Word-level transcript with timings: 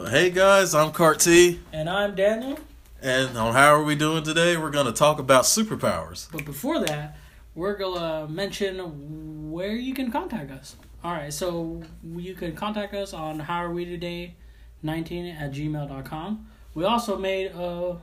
Well, 0.00 0.08
hey 0.08 0.30
guys, 0.30 0.74
I'm 0.74 0.92
Carti. 0.92 1.58
And 1.74 1.86
I'm 1.86 2.14
Daniel. 2.14 2.58
and 3.02 3.36
on 3.36 3.52
how 3.52 3.74
are 3.74 3.84
we 3.84 3.94
doing 3.94 4.24
today? 4.24 4.56
We're 4.56 4.70
going 4.70 4.86
to 4.86 4.94
talk 4.94 5.18
about 5.18 5.44
superpowers. 5.44 6.26
But 6.32 6.46
before 6.46 6.78
that, 6.86 7.18
we're 7.54 7.76
going 7.76 8.00
to 8.00 8.32
mention 8.32 9.50
where 9.50 9.74
you 9.74 9.92
can 9.92 10.10
contact 10.10 10.50
us. 10.52 10.76
All 11.04 11.12
right, 11.12 11.30
so 11.30 11.82
you 12.16 12.32
can 12.32 12.56
contact 12.56 12.94
us 12.94 13.12
on 13.12 13.40
how 13.40 13.62
are 13.62 13.70
we 13.70 13.84
today 13.84 14.36
19 14.82 15.36
at 15.36 15.52
gmail.com. 15.52 16.46
We 16.72 16.84
also 16.86 17.18
made 17.18 17.48
a 17.48 17.98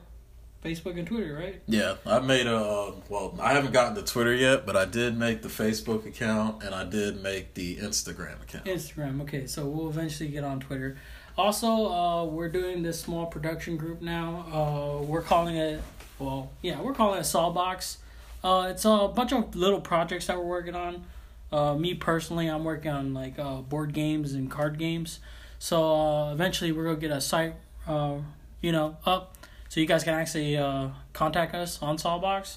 Facebook 0.64 0.98
and 0.98 1.06
Twitter, 1.06 1.34
right? 1.34 1.60
Yeah, 1.66 1.96
I 2.06 2.20
made 2.20 2.46
a 2.46 2.92
well, 3.08 3.36
I 3.40 3.54
haven't 3.54 3.72
gotten 3.72 3.96
to 3.96 4.02
Twitter 4.02 4.34
yet, 4.34 4.66
but 4.66 4.76
I 4.76 4.84
did 4.84 5.18
make 5.18 5.42
the 5.42 5.48
Facebook 5.48 6.06
account 6.06 6.62
and 6.62 6.76
I 6.76 6.84
did 6.84 7.20
make 7.20 7.54
the 7.54 7.76
Instagram 7.78 8.40
account. 8.40 8.66
Instagram. 8.66 9.20
Okay, 9.22 9.48
so 9.48 9.66
we'll 9.66 9.88
eventually 9.88 10.28
get 10.28 10.44
on 10.44 10.60
Twitter. 10.60 10.96
Also, 11.38 11.86
uh, 11.86 12.24
we're 12.24 12.48
doing 12.48 12.82
this 12.82 13.00
small 13.00 13.24
production 13.24 13.76
group 13.76 14.02
now. 14.02 14.44
Uh, 14.52 15.04
we're 15.04 15.22
calling 15.22 15.56
it, 15.56 15.80
well, 16.18 16.50
yeah, 16.62 16.80
we're 16.80 16.92
calling 16.92 17.20
it 17.20 17.22
Sawbox. 17.22 17.98
Uh, 18.42 18.66
it's 18.70 18.84
a 18.84 19.06
bunch 19.06 19.32
of 19.32 19.54
little 19.54 19.80
projects 19.80 20.26
that 20.26 20.36
we're 20.36 20.44
working 20.44 20.74
on. 20.74 21.04
Uh, 21.52 21.74
me 21.74 21.94
personally, 21.94 22.48
I'm 22.48 22.64
working 22.64 22.90
on 22.90 23.14
like 23.14 23.38
uh, 23.38 23.58
board 23.58 23.92
games 23.92 24.32
and 24.32 24.50
card 24.50 24.78
games. 24.78 25.20
So 25.60 25.94
uh, 25.94 26.32
eventually, 26.32 26.72
we're 26.72 26.84
gonna 26.84 26.96
get 26.96 27.12
a 27.12 27.20
site, 27.20 27.54
uh, 27.86 28.16
you 28.60 28.72
know, 28.72 28.96
up 29.06 29.36
so 29.68 29.78
you 29.78 29.86
guys 29.86 30.02
can 30.02 30.14
actually 30.14 30.56
uh, 30.56 30.88
contact 31.12 31.54
us 31.54 31.80
on 31.80 31.98
Sawbox. 31.98 32.56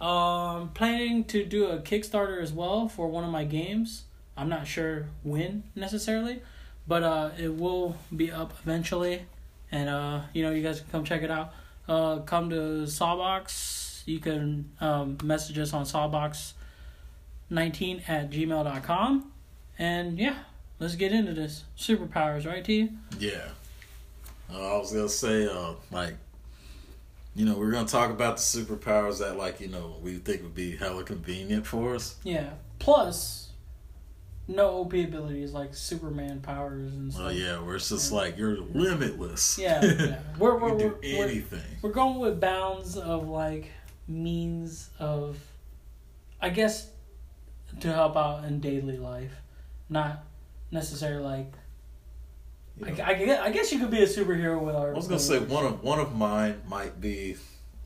Um, 0.00 0.68
planning 0.70 1.24
to 1.24 1.44
do 1.44 1.66
a 1.66 1.78
Kickstarter 1.78 2.40
as 2.40 2.52
well 2.52 2.86
for 2.86 3.08
one 3.08 3.24
of 3.24 3.30
my 3.30 3.44
games. 3.44 4.04
I'm 4.36 4.48
not 4.48 4.68
sure 4.68 5.06
when 5.24 5.64
necessarily, 5.74 6.42
but 6.86 7.02
uh, 7.02 7.30
it 7.38 7.56
will 7.56 7.96
be 8.14 8.30
up 8.30 8.52
eventually, 8.62 9.26
and 9.70 9.88
uh, 9.88 10.22
you 10.32 10.42
know 10.42 10.50
you 10.50 10.62
guys 10.62 10.80
can 10.80 10.90
come 10.90 11.04
check 11.04 11.22
it 11.22 11.30
out. 11.30 11.52
Uh, 11.88 12.18
come 12.20 12.50
to 12.50 12.84
Sawbox. 12.86 14.02
You 14.06 14.18
can 14.18 14.70
um, 14.80 15.18
message 15.22 15.58
us 15.58 15.72
on 15.72 15.84
Sawbox19 15.84 18.08
at 18.08 18.30
gmail.com. 18.30 19.32
And 19.78 20.18
yeah, 20.18 20.36
let's 20.78 20.94
get 20.94 21.12
into 21.12 21.32
this. 21.32 21.64
Superpowers, 21.76 22.46
right, 22.46 22.64
T? 22.64 22.90
Yeah, 23.18 23.48
uh, 24.52 24.74
I 24.74 24.78
was 24.78 24.92
gonna 24.92 25.08
say, 25.08 25.46
uh, 25.46 25.74
like, 25.90 26.14
you 27.34 27.44
know, 27.44 27.54
we're 27.54 27.70
gonna 27.70 27.88
talk 27.88 28.10
about 28.10 28.36
the 28.36 28.42
superpowers 28.42 29.18
that, 29.18 29.36
like, 29.36 29.60
you 29.60 29.68
know, 29.68 29.96
we 30.02 30.16
think 30.16 30.42
would 30.42 30.54
be 30.54 30.76
hella 30.76 31.04
convenient 31.04 31.66
for 31.66 31.94
us. 31.94 32.16
Yeah. 32.22 32.50
Plus, 32.78 33.48
no 34.46 34.80
OP 34.80 34.92
abilities 34.94 35.52
like 35.52 35.74
Superman 35.74 36.40
powers 36.40 36.92
and 36.92 37.12
stuff. 37.12 37.26
Well, 37.26 37.32
yeah, 37.32 37.60
where 37.60 37.76
it's 37.76 37.88
just 37.88 38.12
like 38.12 38.36
you're 38.36 38.58
limitless. 38.58 39.58
Yeah, 39.58 39.84
yeah. 39.84 40.18
We're, 40.38 40.58
we're, 40.58 40.68
can 40.70 40.78
do 40.78 40.84
we're, 41.02 41.18
we're, 41.18 41.24
anything. 41.24 41.62
we're 41.82 41.92
going 41.92 42.18
with 42.18 42.40
bounds 42.40 42.96
of 42.96 43.28
like 43.28 43.70
means 44.06 44.90
of, 44.98 45.38
I 46.40 46.50
guess, 46.50 46.90
to 47.80 47.92
help 47.92 48.16
out 48.16 48.44
in 48.44 48.60
daily 48.60 48.98
life, 48.98 49.32
not 49.88 50.24
necessarily 50.70 51.24
like. 51.24 51.52
You 52.76 52.86
I, 52.86 52.90
know. 52.90 53.04
I, 53.04 53.14
guess, 53.14 53.40
I 53.40 53.50
guess 53.50 53.72
you 53.72 53.78
could 53.78 53.90
be 53.90 54.02
a 54.02 54.06
superhero 54.06 54.60
with 54.60 54.74
our. 54.74 54.92
I 54.92 54.96
was 54.96 55.06
gonna 55.06 55.20
say 55.20 55.38
one 55.38 55.64
of 55.64 55.82
one 55.82 56.00
of 56.00 56.14
mine 56.14 56.60
might 56.68 57.00
be 57.00 57.36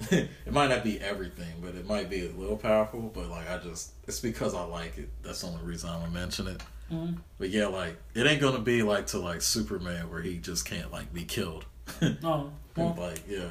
it 0.11 0.53
might 0.53 0.69
not 0.71 0.85
be 0.85 1.01
everything, 1.01 1.55
but 1.61 1.75
it 1.75 1.87
might 1.87 2.09
be 2.09 2.27
a 2.27 2.31
little 2.31 2.57
powerful. 2.57 3.11
But 3.15 3.29
like 3.29 3.51
I 3.51 3.59
just 3.59 3.93
it's 4.07 4.21
because 4.21 4.55
I 4.55 4.63
like 4.65 4.97
it. 4.99 5.09
That's 5.23 5.41
the 5.41 5.49
only 5.49 5.63
reason 5.65 5.91
I'm 5.91 6.01
gonna 6.01 6.13
mention 6.13 6.47
it. 6.49 6.63
Mhm. 6.93 7.19
But 7.39 7.51
yeah, 7.51 7.67
like 7.67 7.97
it 8.15 8.27
ain't 8.27 8.41
gonna 8.41 8.61
be 8.61 8.83
like 8.83 9.09
to 9.09 9.19
like 9.19 9.43
Superman 9.43 10.11
where 10.11 10.23
he 10.23 10.39
just 10.39 10.65
can't 10.65 10.93
like 10.93 11.13
be 11.13 11.25
killed. 11.25 11.65
Oh, 12.23 12.51
well, 12.77 12.95
like 12.99 13.23
yeah, 13.29 13.49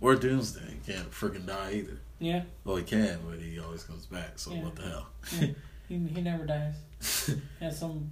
or 0.00 0.16
Doomsday 0.16 0.60
he 0.68 0.92
can't 0.92 1.10
freaking 1.10 1.46
die 1.46 1.72
either. 1.74 1.98
yeah. 2.18 2.42
Well, 2.64 2.76
he 2.76 2.82
can, 2.82 3.20
but 3.28 3.38
he 3.38 3.58
always 3.60 3.84
comes 3.84 4.06
back. 4.06 4.32
So 4.38 4.52
Yeah. 4.52 4.62
what 4.64 4.74
the 4.76 4.82
hell? 4.82 5.06
yeah. 5.38 5.46
he, 5.88 5.98
he 5.98 6.20
never 6.20 6.44
dies. 6.46 6.74
Has 7.60 7.78
some. 7.78 8.10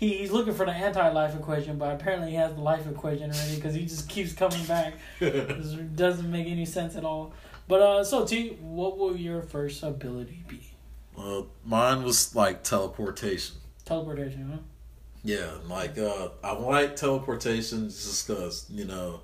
He, 0.00 0.16
he's 0.16 0.32
looking 0.32 0.54
for 0.54 0.64
the 0.64 0.72
anti-life 0.72 1.34
equation, 1.34 1.76
but 1.76 1.94
apparently 1.94 2.30
he 2.30 2.36
has 2.36 2.54
the 2.54 2.62
life 2.62 2.86
equation 2.86 3.30
already 3.30 3.56
because 3.56 3.74
he 3.74 3.82
just 3.84 4.08
keeps 4.08 4.32
coming 4.32 4.64
back. 4.64 4.94
This 5.20 5.74
doesn't 5.94 6.30
make 6.30 6.46
any 6.46 6.64
sense 6.64 6.96
at 6.96 7.04
all. 7.04 7.34
But 7.68 7.82
uh, 7.82 8.02
so 8.04 8.24
T, 8.24 8.56
what 8.62 8.96
will 8.96 9.14
your 9.14 9.42
first 9.42 9.82
ability 9.82 10.42
be? 10.48 10.60
well, 11.14 11.48
mine 11.66 12.02
was 12.02 12.34
like 12.34 12.62
teleportation. 12.64 13.56
Teleportation, 13.84 14.50
huh? 14.50 14.58
Yeah, 15.22 15.50
like 15.68 15.98
uh, 15.98 16.30
I 16.42 16.52
like 16.52 16.96
teleportation 16.96 17.90
just 17.90 18.26
because 18.26 18.64
you 18.70 18.86
know, 18.86 19.20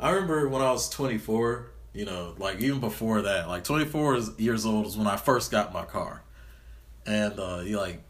I 0.00 0.10
remember 0.10 0.48
when 0.48 0.62
I 0.62 0.72
was 0.72 0.90
twenty 0.90 1.18
four. 1.18 1.68
You 1.94 2.06
know, 2.06 2.34
like 2.38 2.58
even 2.60 2.80
before 2.80 3.22
that, 3.22 3.46
like 3.46 3.62
twenty 3.62 3.84
four 3.84 4.18
years 4.38 4.66
old 4.66 4.86
is 4.86 4.96
when 4.96 5.06
I 5.06 5.16
first 5.16 5.52
got 5.52 5.72
my 5.72 5.84
car, 5.84 6.24
and 7.06 7.38
uh, 7.38 7.60
you 7.64 7.78
like 7.78 8.02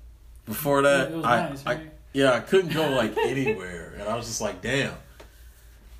before 0.53 0.83
that, 0.83 1.11
was 1.13 1.25
I, 1.25 1.49
nice, 1.49 1.67
I 1.67 1.81
yeah 2.13 2.33
I 2.33 2.41
couldn't 2.41 2.73
go 2.73 2.91
like 2.97 3.17
anywhere, 3.17 3.95
and 3.99 4.09
I 4.09 4.17
was 4.17 4.27
just 4.27 4.41
like, 4.41 4.63
damn, 4.63 4.95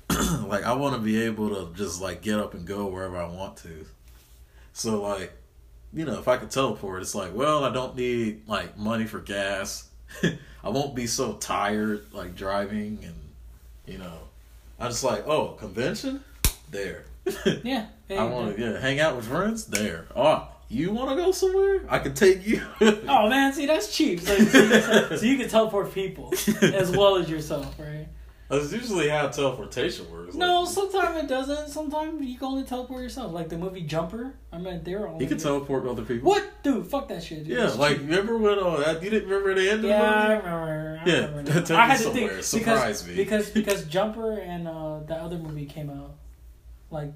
like 0.47 0.63
I 0.63 0.73
want 0.73 0.95
to 0.95 1.01
be 1.01 1.23
able 1.23 1.49
to 1.49 1.75
just 1.75 2.01
like 2.01 2.21
get 2.21 2.39
up 2.39 2.53
and 2.53 2.65
go 2.65 2.85
wherever 2.87 3.17
I 3.17 3.27
want 3.27 3.57
to. 3.57 3.85
So 4.73 5.01
like, 5.01 5.33
you 5.93 6.05
know, 6.05 6.19
if 6.19 6.27
I 6.27 6.37
could 6.37 6.51
teleport, 6.51 7.01
it's 7.01 7.15
like, 7.15 7.33
well, 7.33 7.63
I 7.63 7.71
don't 7.71 7.95
need 7.95 8.47
like 8.47 8.77
money 8.77 9.05
for 9.05 9.19
gas. 9.19 9.89
I 10.63 10.69
won't 10.69 10.95
be 10.95 11.07
so 11.07 11.33
tired 11.33 12.05
like 12.13 12.35
driving 12.35 12.99
and 13.03 13.15
you 13.85 13.97
know. 13.97 14.19
I 14.79 14.87
just 14.87 15.03
like 15.03 15.27
oh 15.27 15.49
convention? 15.59 16.23
There. 16.69 17.05
Yeah. 17.63 17.87
I 18.09 18.25
want 18.25 18.55
to 18.55 18.61
yeah 18.61 18.79
hang 18.79 18.99
out 18.99 19.15
with 19.15 19.25
friends? 19.25 19.65
There. 19.65 20.05
Oh 20.15 20.47
you 20.73 20.91
want 20.91 21.09
to 21.11 21.15
go 21.15 21.31
somewhere 21.31 21.81
I 21.89 21.99
can 21.99 22.13
take 22.13 22.45
you 22.45 22.61
Oh 23.07 23.29
man, 23.29 23.53
see 23.53 23.65
that's 23.65 23.95
cheap. 23.95 24.19
So, 24.19 24.35
so, 24.37 25.15
so 25.17 25.25
you 25.25 25.37
can 25.37 25.47
teleport 25.49 25.93
people 25.93 26.33
as 26.61 26.91
well 26.91 27.15
as 27.17 27.29
yourself, 27.29 27.77
right? 27.79 28.07
that's 28.49 28.71
usually 28.71 29.09
how 29.09 29.29
teleportation 29.29 30.11
works 30.11 30.35
No, 30.35 30.61
like, 30.61 30.69
sometimes 30.69 31.23
it 31.23 31.27
doesn't. 31.27 31.69
Sometimes 31.69 32.21
you 32.23 32.37
can 32.37 32.47
only 32.49 32.63
teleport 32.63 33.01
yourself. 33.01 33.31
Like 33.31 33.49
the 33.49 33.57
movie 33.57 33.81
Jumper. 33.81 34.35
I 34.51 34.57
mean, 34.59 34.81
they're 34.83 35.07
only 35.07 35.23
you 35.23 35.29
can 35.29 35.39
teleport 35.39 35.87
other 35.87 36.03
people 36.03 36.29
What, 36.29 36.43
dude? 36.61 36.85
Fuck 36.85 37.07
that 37.07 37.23
shit. 37.23 37.45
Dude. 37.45 37.57
yeah 37.57 37.65
It's 37.65 37.77
like 37.77 37.93
cheap. 37.97 38.01
remember 38.09 38.37
when 38.37 38.59
uh 38.59 38.77
that 38.77 39.01
you 39.01 39.09
didn't 39.09 39.29
remember 39.29 39.55
the 39.55 39.69
end 39.71 39.83
Yeah, 39.83 40.01
I 40.01 40.33
of 40.33 40.43
the 40.43 40.49
movie 40.49 40.57
remember. 40.57 40.99
I 41.03 41.09
Yeah, 41.09 41.25
remember 41.25 41.51
take 41.61 41.69
now. 41.69 41.75
I 41.79 41.83
me 41.85 41.89
had 41.91 41.97
to 41.97 42.03
somewhere. 42.03 42.29
think 42.29 42.43
Surprise 42.43 43.01
because, 43.03 43.07
me. 43.07 43.15
because 43.15 43.49
because 43.49 43.85
Jumper 43.95 44.37
and 44.39 44.67
uh, 44.67 44.99
the 45.07 45.15
other 45.15 45.37
movie 45.39 45.65
came 45.65 45.89
out 45.89 46.15
like 46.91 47.13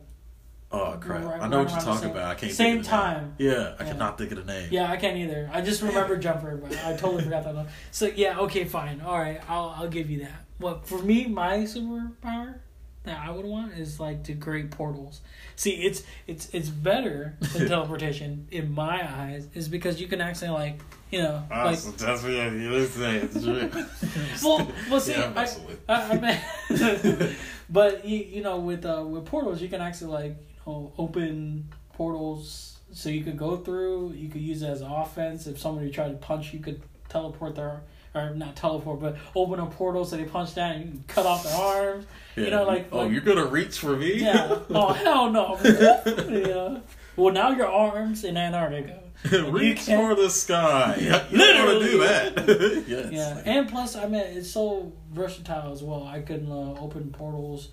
oh 0.72 0.98
crap 1.00 1.24
Right- 1.24 1.42
I 1.42 1.48
know 1.48 1.60
what 1.60 1.70
you're 1.72 1.80
talking 1.80 2.02
same- 2.02 2.12
about 2.12 2.26
I 2.32 2.36
can't 2.36 2.52
same 2.52 2.84
think 2.84 2.86
of 2.86 2.92
the 2.92 2.98
name. 2.98 3.02
time. 3.14 3.36
yeah 3.38 3.74
I 3.80 3.84
Yeah. 3.84 3.92
cannot 3.92 4.18
think 4.18 4.32
of 4.32 4.46
the 4.46 4.54
name 4.54 4.68
yeah 4.72 4.92
I 4.92 4.98
can't 4.98 5.18
either. 5.18 5.50
I 5.54 5.62
just 5.62 5.82
remember 5.82 6.18
Jumper, 6.26 6.58
but 6.58 6.72
I 6.86 6.96
totally 6.98 7.24
forgot 7.24 7.44
that. 7.46 7.56
One. 7.56 7.68
So 7.92 8.08
yeah, 8.08 8.40
okay, 8.40 8.66
fine, 8.66 9.02
all 9.02 9.18
right, 9.18 9.40
I'll 9.50 9.74
I'll 9.78 9.88
give 9.90 10.10
you 10.10 10.20
that. 10.22 10.46
What 10.60 10.88
for 10.88 11.00
me, 11.02 11.26
my 11.28 11.60
superpower 11.60 12.60
that 13.04 13.18
I 13.26 13.32
would 13.32 13.46
want 13.46 13.74
is 13.76 14.00
like 14.02 14.26
to 14.26 14.34
create 14.36 14.70
portals. 14.72 15.22
See, 15.56 15.72
it's 15.88 16.04
it's 16.28 16.50
it's 16.54 16.68
better 16.70 17.36
than 17.54 17.68
teleportation 17.74 18.48
in 18.52 18.74
my 18.74 19.08
eyes, 19.22 19.48
is 19.54 19.70
because 19.70 20.02
you 20.02 20.08
can 20.08 20.20
actually 20.20 20.50
like 20.50 20.82
you 21.12 21.22
know 21.22 21.42
Ah, 21.50 21.64
like 21.68 21.80
that's 21.80 22.24
what 22.24 22.32
you're 22.34 22.86
saying. 22.88 23.30
It's 23.32 23.42
true. 23.44 23.70
well, 24.44 24.70
well, 24.90 25.00
see, 25.00 25.14
Yeah, 25.14 25.32
I, 25.34 25.48
I, 25.94 26.12
I 26.12 26.20
mean, 26.20 27.36
but 27.70 28.04
you, 28.06 28.18
you 28.18 28.42
know, 28.44 28.58
with 28.60 28.86
uh, 28.86 29.04
with 29.08 29.26
portals, 29.26 29.62
you 29.62 29.70
can 29.70 29.80
actually 29.82 30.12
like 30.12 30.36
know 30.68 30.94
open 30.98 31.70
portals 31.94 32.78
so 32.92 33.10
you 33.10 33.24
could 33.24 33.38
go 33.38 33.58
through. 33.58 34.14
You 34.14 34.30
could 34.30 34.42
use 34.42 34.62
it 34.62 34.68
as 34.70 34.82
offense. 34.82 35.48
If 35.48 35.60
somebody 35.60 35.92
tried 35.92 36.10
to 36.10 36.18
punch, 36.18 36.54
you 36.54 36.60
could 36.60 36.82
teleport 37.10 37.56
their 37.56 37.82
or 38.16 38.34
not 38.34 38.56
teleport, 38.56 39.00
but 39.00 39.18
open 39.36 39.60
a 39.60 39.66
portal 39.68 40.04
so 40.06 40.18
they 40.18 40.24
punch 40.26 40.56
down. 40.56 40.72
and 40.76 40.94
You 40.96 41.00
cut 41.08 41.26
off 41.26 41.44
their 41.44 41.56
arms. 41.56 42.06
You 42.36 42.50
know, 42.50 42.66
like 42.66 42.88
oh, 42.92 43.00
like, 43.00 43.12
you're 43.12 43.22
gonna 43.22 43.46
reach 43.46 43.80
for 43.80 43.96
me? 43.96 44.22
yeah. 44.22 44.60
Oh 44.70 44.94
hell 44.94 45.30
no. 45.30 45.58
yeah. 45.64 46.80
Well, 47.16 47.34
now 47.34 47.52
your 47.52 47.68
arms 47.68 48.24
in 48.24 48.38
Antarctica. 48.38 49.00
Reach 49.50 49.82
for 49.82 50.14
the 50.14 50.30
sky. 50.30 50.96
You 51.00 51.10
don't 51.10 51.66
want 51.66 51.82
to 51.82 51.92
do 51.92 51.98
that. 51.98 52.84
yes. 52.88 53.12
Yeah, 53.12 53.42
and 53.46 53.68
plus, 53.68 53.96
I 53.96 54.08
mean, 54.08 54.22
it's 54.22 54.52
so 54.52 54.94
versatile 55.12 55.72
as 55.72 55.82
well. 55.82 56.04
I 56.04 56.22
can 56.22 56.52
uh, 56.52 56.80
open 56.80 57.10
portals 57.10 57.70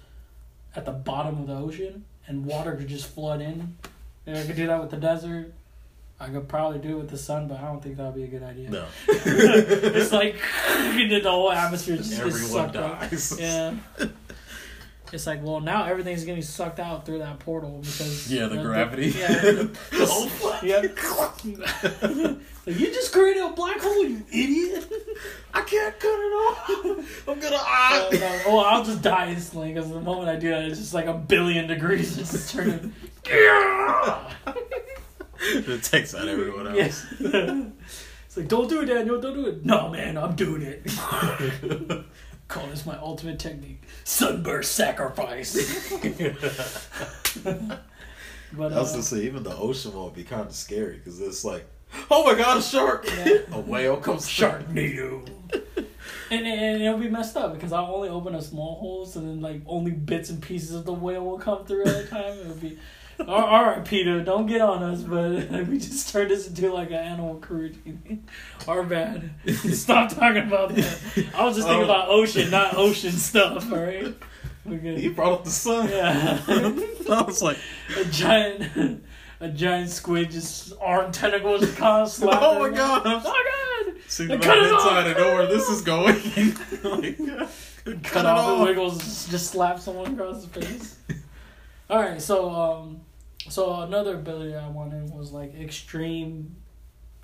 at 0.75 0.87
the 0.87 0.93
bottom 0.93 1.39
of 1.39 1.47
the 1.47 1.55
ocean, 1.55 2.07
and 2.27 2.45
water 2.45 2.75
could 2.75 2.89
just 2.89 3.07
flood 3.07 3.41
in. 3.41 3.77
And 4.27 4.39
I 4.39 4.47
could 4.47 4.57
do 4.57 4.67
that 4.67 4.81
with 4.81 4.91
the 4.91 4.97
desert. 4.97 5.53
I 6.19 6.29
could 6.29 6.49
probably 6.49 6.79
do 6.79 6.97
it 6.97 7.01
with 7.01 7.11
the 7.11 7.19
sun, 7.19 7.49
but 7.49 7.59
I 7.59 7.63
don't 7.63 7.83
think 7.83 7.97
that 7.97 8.05
would 8.05 8.15
be 8.15 8.23
a 8.25 8.29
good 8.29 8.43
idea. 8.43 8.71
no. 8.71 8.87
it's 9.09 10.13
like 10.13 10.35
the 10.65 11.21
whole 11.25 11.51
atmosphere 11.51 11.97
just 11.97 12.11
gets 12.11 12.21
Everyone 12.21 12.51
sucked 12.51 12.77
up. 12.77 13.01
dies. 13.01 13.37
Yeah. 13.39 13.75
it's 15.15 15.27
like, 15.27 15.43
well, 15.43 15.61
now 15.61 15.85
everything's 15.85 16.25
getting 16.25 16.43
sucked 16.43 16.81
out 16.81 17.07
through 17.07 17.19
that 17.21 17.39
portal 17.39 17.79
because 17.83 18.31
Yeah, 18.31 18.47
the 18.49 18.57
gravity. 18.59 19.09
yeah, 19.17 19.65
Oh, 19.95 20.29
fuck. 20.29 20.63
yeah. 20.65 20.83
Like, 22.67 22.79
you 22.81 22.87
just 22.87 23.13
created 23.13 23.43
a 23.43 23.51
black 23.53 23.79
hole, 23.79 24.07
you 24.07 24.23
idiot. 24.33 24.91
I 25.53 25.61
can't 25.61 26.01
cut 26.01 26.09
it 26.09 26.33
off. 26.33 26.71
I'm 27.29 27.39
gonna. 27.39 27.57
Uh, 27.57 27.61
Ah. 27.63 28.09
no, 28.11 28.41
oh, 28.47 28.59
I'll 28.61 28.83
just 28.83 29.03
die 29.03 29.29
instantly 29.33 29.75
because 29.75 29.91
the 29.91 30.01
moment 30.01 30.31
I 30.31 30.37
do 30.37 30.49
that, 30.49 30.65
it's 30.65 30.79
just 30.79 30.95
like 30.95 31.05
a 31.05 31.13
billion 31.13 31.67
degrees. 31.67 32.17
It's 32.17 32.33
just 32.33 32.55
turning. 32.55 32.95
it 35.41 35.83
takes 35.83 36.15
out 36.15 36.27
everyone 36.27 36.69
else. 36.69 36.77
Yes. 36.77 37.07
it's 37.21 38.37
like, 38.39 38.49
don't 38.49 38.69
do 38.69 38.81
it, 38.81 38.87
Daniel. 38.87 39.21
Don't 39.21 39.35
do 39.35 39.47
it. 39.47 39.63
No, 39.65 39.91
man, 39.91 40.17
I'm 40.17 40.35
doing 40.35 40.63
it. 40.63 40.91
Call 42.49 42.67
this 42.67 42.85
my 42.85 42.97
ultimate 42.99 43.39
technique: 43.39 43.83
sunburst 44.05 44.73
sacrifice. 44.73 45.55
but 47.45 48.73
I 48.73 48.81
was 48.81 48.91
uh, 48.91 48.93
gonna 48.93 49.03
say, 49.03 49.23
even 49.23 49.43
the 49.43 49.57
ocean 49.57 49.95
won't 49.95 50.15
be 50.15 50.25
kind 50.25 50.47
of 50.47 50.55
scary 50.55 50.99
because 50.99 51.21
it's 51.21 51.45
like, 51.45 51.67
oh 52.11 52.25
my 52.25 52.35
god, 52.35 52.59
a 52.59 52.63
shark! 52.63 53.07
Yeah. 53.07 53.39
a 53.53 53.61
whale 53.61 53.97
comes 53.97 54.29
through. 54.29 54.49
Sharknado. 54.49 55.29
And, 56.31 56.47
and 56.47 56.83
it'll 56.83 56.99
be 56.99 57.09
messed 57.09 57.37
up 57.37 57.55
because 57.55 57.73
I'll 57.73 57.95
only 57.95 58.09
open 58.09 58.35
a 58.35 58.43
small 58.43 58.77
hole, 58.77 59.07
so 59.07 59.21
then 59.21 59.41
like 59.41 59.61
only 59.67 59.93
bits 59.93 60.31
and 60.31 60.43
pieces 60.43 60.75
of 60.75 60.85
the 60.85 60.93
whale 60.93 61.25
will 61.25 61.39
come 61.39 61.65
through 61.65 61.85
at 61.85 62.05
a 62.05 62.07
time. 62.07 62.39
It'll 62.39 62.55
be, 62.57 62.79
all 63.21 63.65
right, 63.65 63.85
Peter, 63.85 64.23
don't 64.23 64.47
get 64.47 64.61
on 64.61 64.83
us, 64.83 65.03
but 65.03 65.51
we 65.69 65.79
just 65.79 66.11
turned 66.13 66.31
this 66.31 66.49
into 66.49 66.73
like 66.73 66.89
an 66.89 66.95
animal 66.97 67.37
cruelty. 67.37 68.21
Our 68.69 68.83
bad. 68.83 69.31
Stop 69.73 70.11
talking 70.11 70.43
about 70.43 70.75
that. 70.75 70.99
I 71.35 71.45
was 71.45 71.57
just 71.57 71.69
thinking 71.69 71.83
Oh. 71.83 71.93
about 71.93 72.09
ocean, 72.09 72.51
not 72.51 72.77
ocean 72.77 73.13
stuff. 73.13 73.71
All 73.73 73.79
right. 73.79 74.15
Good. 74.67 75.01
You 75.01 75.13
brought 75.13 75.33
up 75.33 75.45
the 75.45 75.51
sun. 75.51 75.89
Yeah. 75.91 76.41
I 76.49 77.23
was 77.23 77.43
like, 77.43 77.59
a 77.99 78.05
giant, 78.07 79.03
a 79.41 79.49
giant 79.49 79.91
squid 79.91 80.31
just 80.31 80.73
arm 80.81 81.13
tentacles 81.13 81.61
just 81.61 81.77
kind 81.77 82.03
of 82.03 82.09
slap. 82.11 82.41
oh 82.43 82.59
my 82.59 82.71
god! 82.75 83.03
Oh 83.05 83.19
my 83.19 83.23
god! 83.23 84.01
They 84.17 84.25
about 84.35 84.43
cut 84.43 84.57
it 84.59 84.65
inside. 84.73 85.07
off. 85.11 85.17
I 85.17 85.21
know 85.21 85.35
where 85.35 85.47
this 85.47 85.69
is 85.69 85.83
going. 85.83 86.15
like, 86.83 87.19
cut, 87.85 88.03
cut 88.05 88.25
it 88.25 88.27
off, 88.27 88.57
and 88.59 88.63
wiggles, 88.69 89.27
just 89.29 89.51
slap 89.51 89.79
someone 89.81 90.15
across 90.15 90.45
the 90.47 90.61
face. 90.63 90.97
All 91.95 92.01
right, 92.01 92.21
so 92.21 92.51
um, 92.51 93.03
so 93.49 93.83
another 93.83 94.17
ability 94.17 94.53
I 94.53 94.67
wanted 94.67 95.11
was 95.11 95.31
like 95.31 95.55
extreme 95.55 96.57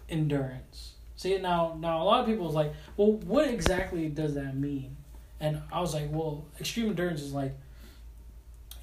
endurance. 0.08 0.92
See 1.16 1.36
now, 1.38 1.76
now 1.80 2.00
a 2.00 2.04
lot 2.04 2.20
of 2.20 2.26
people 2.26 2.46
was 2.46 2.54
like, 2.54 2.72
well, 2.96 3.14
what 3.14 3.48
exactly 3.48 4.06
does 4.06 4.36
that 4.36 4.56
mean? 4.56 4.96
And 5.40 5.60
I 5.72 5.80
was 5.80 5.92
like, 5.92 6.06
well, 6.12 6.44
extreme 6.60 6.90
endurance 6.90 7.20
is 7.20 7.32
like, 7.32 7.52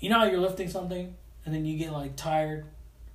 you 0.02 0.10
know 0.10 0.20
how 0.20 0.26
you're 0.26 0.42
lifting 0.42 0.68
something 0.68 1.16
and 1.46 1.56
then 1.56 1.64
you 1.64 1.78
get 1.78 1.94
like 1.94 2.18
tired 2.18 2.66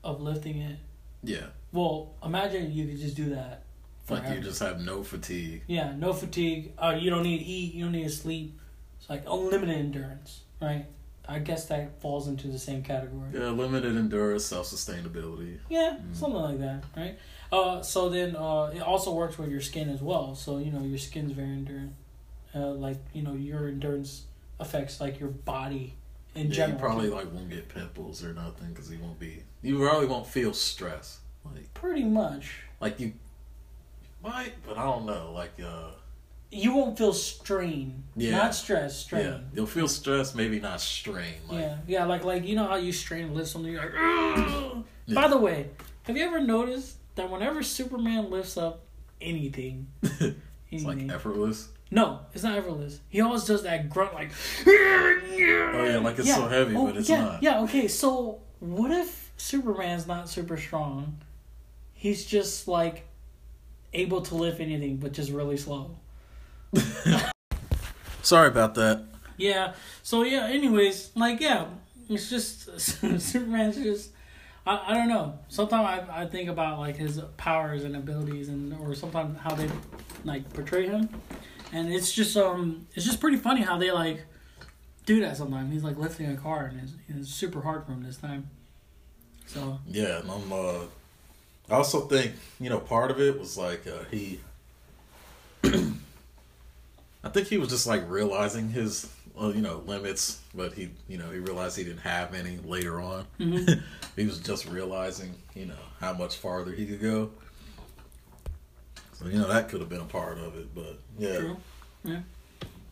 of 0.03 0.23
lifting 0.23 0.57
it. 0.63 0.79
Yeah, 1.23 1.49
Well, 1.73 2.15
imagine 2.25 2.73
you 2.73 2.87
could 2.87 2.99
just 2.99 3.17
do 3.17 3.35
that. 3.35 3.65
like 4.09 4.27
you 4.31 4.41
just 4.41 4.61
have 4.61 4.81
no 4.81 5.03
fatigue. 5.03 5.65
Yeah, 5.67 5.93
no 5.95 6.15
fatigue. 6.15 6.73
Uh, 6.79 6.97
you 6.99 7.11
don't 7.11 7.25
need 7.25 7.41
to 7.41 7.45
eat. 7.45 7.75
You 7.75 7.85
don't 7.85 7.93
need 7.93 8.05
to 8.05 8.09
sleep. 8.11 8.59
It's 8.99 9.11
like 9.11 9.25
unlimited 9.29 9.77
endurance, 9.77 10.41
right? 10.59 10.87
I 11.29 11.39
guess 11.39 11.67
that 11.67 12.01
falls 12.01 12.27
into 12.29 12.49
the 12.49 12.59
same 12.59 12.83
category. 12.83 13.31
Yeah, 13.33 13.51
limited 13.51 13.97
endurance, 13.97 14.45
self 14.45 14.67
sustainability. 14.67 15.59
Yeah, 15.69 15.97
Mm. 16.01 16.15
something 16.17 16.41
like 16.41 16.59
that, 16.61 16.85
right? 16.97 17.19
Uh, 17.53 17.83
so 17.83 18.09
then 18.09 18.35
uh, 18.35 18.73
it 18.75 18.81
also 18.83 19.13
works 19.15 19.39
with 19.39 19.51
your 19.51 19.61
skin 19.61 19.89
as 19.89 20.01
well. 20.03 20.35
So 20.35 20.59
you 20.59 20.73
know 20.73 20.83
your 20.83 20.99
skin's 20.99 21.33
very 21.33 21.49
endurant. 21.49 21.93
Uh, 22.55 22.71
like 22.73 22.99
you 23.13 23.23
know 23.23 23.35
your 23.35 23.69
endurance 23.69 24.25
affects 24.61 25.01
like 25.01 25.19
your 25.21 25.29
body 25.31 25.95
in 26.35 26.49
yeah, 26.49 26.53
general. 26.53 26.73
you 26.79 26.85
probably 26.87 27.09
like 27.11 27.33
won't 27.33 27.51
get 27.51 27.69
pimples 27.69 28.25
or 28.25 28.33
nothing 28.35 28.69
because 28.71 28.91
you 28.91 28.99
won't 28.99 29.19
be. 29.19 29.43
You 29.63 29.79
probably 29.79 30.07
won't 30.07 30.27
feel 30.27 30.53
stress. 30.53 31.21
Like, 31.45 31.73
pretty 31.75 32.05
much. 32.05 32.61
like 32.81 32.99
you 33.01 33.13
might, 34.23 34.53
but 34.67 34.77
I 34.79 34.85
don't 34.85 35.07
know. 35.07 35.33
Like, 35.33 35.53
uh, 35.65 35.91
You 36.55 36.75
won't 36.77 36.99
feel 36.99 37.15
strain, 37.15 38.05
Yeah. 38.15 38.33
not 38.37 38.55
stress. 38.55 38.99
Strain. 38.99 39.25
yeah, 39.25 39.39
you'll 39.55 39.67
feel 39.67 39.89
stress, 39.89 40.35
maybe 40.35 40.61
not 40.61 40.83
strain. 40.83 41.37
Like, 41.49 41.61
Yeah, 41.61 41.77
yeah, 41.87 42.05
like 42.05 42.25
like 42.25 42.45
you 42.47 42.55
know 42.57 42.67
how 42.67 42.77
you 42.77 42.93
strain 42.93 43.29
to 43.29 43.33
lift 43.33 43.49
something, 43.49 43.73
you're 43.73 43.81
like. 43.83 44.85
Yeah. 45.07 45.15
By 45.15 45.29
the 45.29 45.39
way, 45.39 45.71
have 46.03 46.17
you 46.17 46.25
ever 46.25 46.41
noticed 46.41 46.97
that 47.15 47.31
whenever 47.31 47.63
Superman 47.63 48.29
lifts 48.31 48.57
up 48.59 48.83
anything, 49.21 49.87
it's 50.71 50.85
like 50.85 51.09
effortless. 51.11 51.69
no, 51.91 52.21
it's 52.35 52.43
not 52.45 52.59
effortless. 52.59 53.01
He 53.09 53.23
always 53.23 53.45
does 53.45 53.63
that 53.63 53.89
grunt 53.89 54.13
like. 54.13 54.31
Oh 55.75 55.85
yeah, 55.85 55.99
like 55.99 56.19
it's 56.19 56.33
so 56.33 56.47
heavy, 56.49 56.77
oh, 56.77 56.87
but 56.87 56.97
it's 56.99 57.09
yeah, 57.09 57.23
not. 57.23 57.43
Yeah, 57.43 57.61
okay. 57.63 57.89
So 57.89 58.41
what 58.61 58.91
if 58.91 59.33
Superman's 59.39 60.07
not 60.07 60.29
super 60.29 60.57
strong? 60.59 61.19
He's 61.95 62.27
just 62.27 62.69
like 62.69 63.07
able 63.95 64.21
to 64.23 64.35
lift 64.35 64.61
anything, 64.61 64.99
but 64.99 65.13
just 65.13 65.31
really 65.33 65.57
slow. 65.57 65.97
Sorry 68.23 68.49
about 68.49 68.75
that. 68.77 69.05
Yeah. 69.37 69.73
So 70.03 70.23
yeah. 70.23 70.47
Anyways, 70.47 71.11
like 71.15 71.41
yeah, 71.41 71.67
it's 72.09 72.31
just 72.31 72.81
Superman's 73.21 73.77
just. 73.77 74.11
I, 74.65 74.93
I 74.93 74.95
don't 74.95 75.09
know. 75.09 75.39
Sometimes 75.49 76.09
I, 76.09 76.23
I 76.23 76.27
think 76.27 76.49
about 76.49 76.79
like 76.79 76.97
his 76.97 77.21
powers 77.37 77.83
and 77.83 77.97
abilities 77.97 78.49
and 78.49 78.73
or 78.81 78.95
sometimes 78.95 79.39
how 79.41 79.55
they 79.55 79.69
like 80.25 80.53
portray 80.53 80.87
him, 80.87 81.09
and 81.73 81.93
it's 81.93 82.13
just 82.13 82.37
um 82.37 82.87
it's 82.95 83.05
just 83.05 83.21
pretty 83.21 83.39
funny 83.39 83.63
how 83.63 83.77
they 83.77 83.91
like 83.91 84.25
do 85.05 85.21
that 85.21 85.37
sometimes. 85.37 85.73
He's 85.73 85.85
like 85.85 85.99
lifting 85.99 86.31
a 86.31 86.37
car 86.37 86.67
and 86.67 86.81
it's, 86.81 86.93
it's 87.09 87.29
super 87.29 87.61
hard 87.63 87.85
for 87.85 87.93
him 87.93 88.05
this 88.05 88.17
time. 88.17 88.51
So 89.47 89.79
Yeah, 89.87 90.21
and 90.21 90.31
I'm. 90.31 90.53
Uh, 90.53 90.85
I 91.71 91.75
also 91.75 92.03
think 92.03 92.33
you 92.61 92.71
know 92.71 92.79
part 92.79 93.11
of 93.11 93.21
it 93.21 93.39
was 93.39 93.59
like 93.59 93.87
uh, 93.87 94.05
he. 94.11 94.41
I 97.25 97.29
think 97.29 97.49
he 97.49 97.59
was 97.59 97.69
just 97.69 97.87
like 97.87 98.09
realizing 98.09 98.69
his, 98.71 99.09
uh, 99.41 99.49
you 99.49 99.61
know, 99.61 99.83
limits, 99.87 100.41
but 100.55 100.73
he, 100.73 100.91
you 101.09 101.19
know, 101.19 101.31
he 101.31 101.39
realized 101.39 101.77
he 101.77 101.85
didn't 101.85 102.01
have 102.01 102.35
any 102.35 102.59
later 102.65 103.01
on. 103.01 103.27
Mhm. 103.39 103.83
he 104.17 104.27
was 104.27 104.39
just 104.41 104.69
realizing, 104.69 105.35
you 105.55 105.67
know, 105.67 105.75
how 106.01 106.13
much 106.13 106.37
farther 106.37 106.73
he 106.73 106.87
could 106.87 107.01
go. 107.01 107.31
So 109.23 109.29
you 109.29 109.39
know 109.39 109.47
that 109.49 109.69
could 109.69 109.81
have 109.81 109.89
been 109.89 110.01
a 110.01 110.05
part 110.05 110.39
of 110.39 110.57
it, 110.57 110.75
but 110.75 110.99
yeah, 111.17 111.39
true. 111.39 111.57
Yeah. 112.03 112.21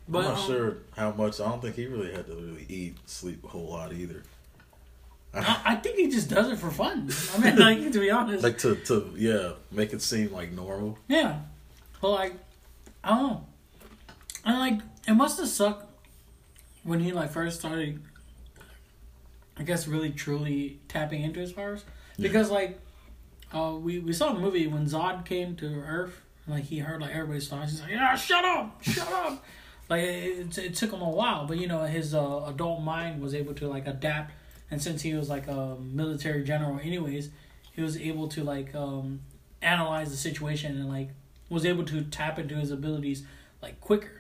I'm 0.06 0.12
not 0.22 0.38
um, 0.38 0.46
sure 0.46 0.76
how 0.96 1.10
much. 1.12 1.40
I 1.40 1.48
don't 1.48 1.60
think 1.60 1.74
he 1.76 1.86
really 1.86 2.12
had 2.12 2.26
to 2.26 2.34
really 2.34 2.66
eat, 2.68 2.96
sleep 3.06 3.42
a 3.44 3.48
whole 3.48 3.68
lot 3.68 3.92
either. 3.92 4.22
I, 5.32 5.60
I 5.64 5.74
think 5.76 5.96
he 5.96 6.08
just 6.08 6.28
does 6.28 6.50
it 6.50 6.58
for 6.58 6.70
fun. 6.70 7.10
I 7.34 7.38
mean, 7.38 7.56
like 7.58 7.92
to 7.92 8.00
be 8.00 8.10
honest. 8.10 8.42
like 8.44 8.58
to 8.58 8.76
to 8.76 9.12
yeah, 9.16 9.52
make 9.72 9.92
it 9.92 10.02
seem 10.02 10.32
like 10.32 10.52
normal. 10.52 10.98
Yeah. 11.08 11.40
But 12.00 12.10
like 12.10 12.34
I 13.02 13.08
don't 13.10 13.22
know. 13.22 13.46
And 14.44 14.58
like 14.58 14.80
it 15.06 15.14
must 15.14 15.38
have 15.38 15.48
sucked 15.48 15.86
when 16.82 17.00
he 17.00 17.12
like 17.12 17.30
first 17.30 17.60
started 17.60 18.02
I 19.56 19.62
guess 19.62 19.86
really 19.86 20.10
truly 20.10 20.80
tapping 20.88 21.22
into 21.22 21.40
his 21.40 21.52
powers. 21.52 21.84
Yeah. 22.16 22.28
Because 22.28 22.50
like 22.50 22.80
uh 23.52 23.76
we, 23.80 23.98
we 23.98 24.12
saw 24.12 24.30
in 24.30 24.36
the 24.36 24.40
movie 24.40 24.66
when 24.66 24.86
Zod 24.86 25.26
came 25.26 25.56
to 25.56 25.66
Earth, 25.66 26.20
like 26.46 26.64
he 26.64 26.78
heard 26.78 27.00
like 27.00 27.14
everybody's 27.14 27.48
thoughts, 27.48 27.72
he's 27.72 27.80
like, 27.80 27.90
Yeah, 27.90 28.14
shut 28.16 28.44
up, 28.44 28.82
shut 28.82 29.10
up 29.12 29.44
Like 29.88 30.04
it, 30.04 30.38
it, 30.38 30.58
it 30.58 30.74
took 30.76 30.92
him 30.92 31.02
a 31.02 31.10
while, 31.10 31.46
but 31.46 31.58
you 31.58 31.66
know, 31.66 31.82
his 31.82 32.14
uh, 32.14 32.44
adult 32.46 32.80
mind 32.80 33.20
was 33.20 33.34
able 33.34 33.54
to 33.54 33.66
like 33.68 33.88
adapt 33.88 34.32
and 34.70 34.80
since 34.80 35.02
he 35.02 35.14
was 35.14 35.28
like 35.28 35.48
a 35.48 35.76
military 35.80 36.44
general 36.44 36.78
anyways, 36.78 37.30
he 37.72 37.82
was 37.82 37.96
able 37.98 38.28
to 38.28 38.44
like 38.44 38.74
um 38.74 39.20
analyze 39.62 40.10
the 40.10 40.16
situation 40.16 40.76
and 40.76 40.88
like 40.88 41.10
was 41.48 41.66
able 41.66 41.84
to 41.84 42.02
tap 42.04 42.38
into 42.38 42.54
his 42.54 42.70
abilities 42.70 43.24
like 43.60 43.80
quicker. 43.80 44.19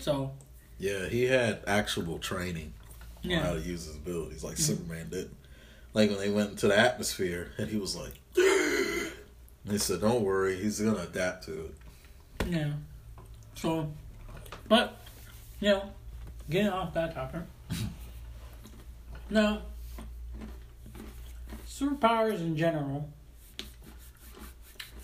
So 0.00 0.32
Yeah, 0.78 1.06
he 1.08 1.24
had 1.24 1.62
actual 1.66 2.18
training 2.18 2.72
on 3.24 3.30
how 3.30 3.38
yeah, 3.38 3.52
to 3.54 3.60
use 3.60 3.86
his 3.86 3.96
abilities, 3.96 4.44
like 4.44 4.54
Mm-hmm. 4.54 4.62
Superman 4.62 5.08
didn't. 5.10 5.36
Like 5.94 6.10
when 6.10 6.18
they 6.18 6.30
went 6.30 6.50
into 6.50 6.68
the 6.68 6.78
atmosphere, 6.78 7.52
and 7.56 7.68
he 7.70 7.76
was 7.76 7.96
like, 7.96 8.12
they 9.64 9.78
said, 9.78 10.00
"Don't 10.00 10.22
worry, 10.22 10.56
he's 10.56 10.80
gonna 10.80 11.02
adapt 11.02 11.44
to 11.44 11.66
it." 11.66 11.74
yeah. 12.46 12.72
So, 13.54 13.90
but 14.68 14.96
you 15.60 15.70
know, 15.70 15.90
getting 16.50 16.68
off 16.70 16.92
that 16.94 17.14
topic. 17.14 17.42
now, 19.30 19.62
superpowers 21.68 22.40
in 22.40 22.56
general. 22.56 23.08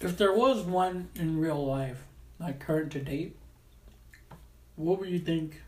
If 0.00 0.16
there 0.16 0.32
was 0.32 0.62
one 0.64 1.09
in 1.14 1.38
real 1.38 1.64
life, 1.64 2.02
like 2.38 2.59
current 2.59 2.90
to 2.92 3.00
date, 3.00 3.37
what 4.80 4.99
would 5.00 5.08
you 5.08 5.18
think 5.18 5.60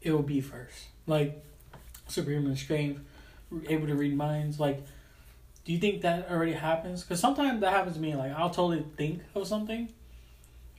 it 0.00 0.12
would 0.12 0.26
be 0.26 0.40
first? 0.40 0.86
Like 1.06 1.42
superhuman 2.06 2.56
strength, 2.56 3.00
able 3.68 3.86
to 3.86 3.94
read 3.94 4.16
minds. 4.16 4.60
Like, 4.60 4.84
do 5.64 5.72
you 5.72 5.78
think 5.78 6.02
that 6.02 6.30
already 6.30 6.52
happens? 6.52 7.02
Because 7.02 7.20
sometimes 7.20 7.60
that 7.60 7.72
happens 7.72 7.96
to 7.96 8.02
me. 8.02 8.14
Like, 8.14 8.32
I'll 8.32 8.50
totally 8.50 8.84
think 8.96 9.22
of 9.34 9.46
something, 9.46 9.88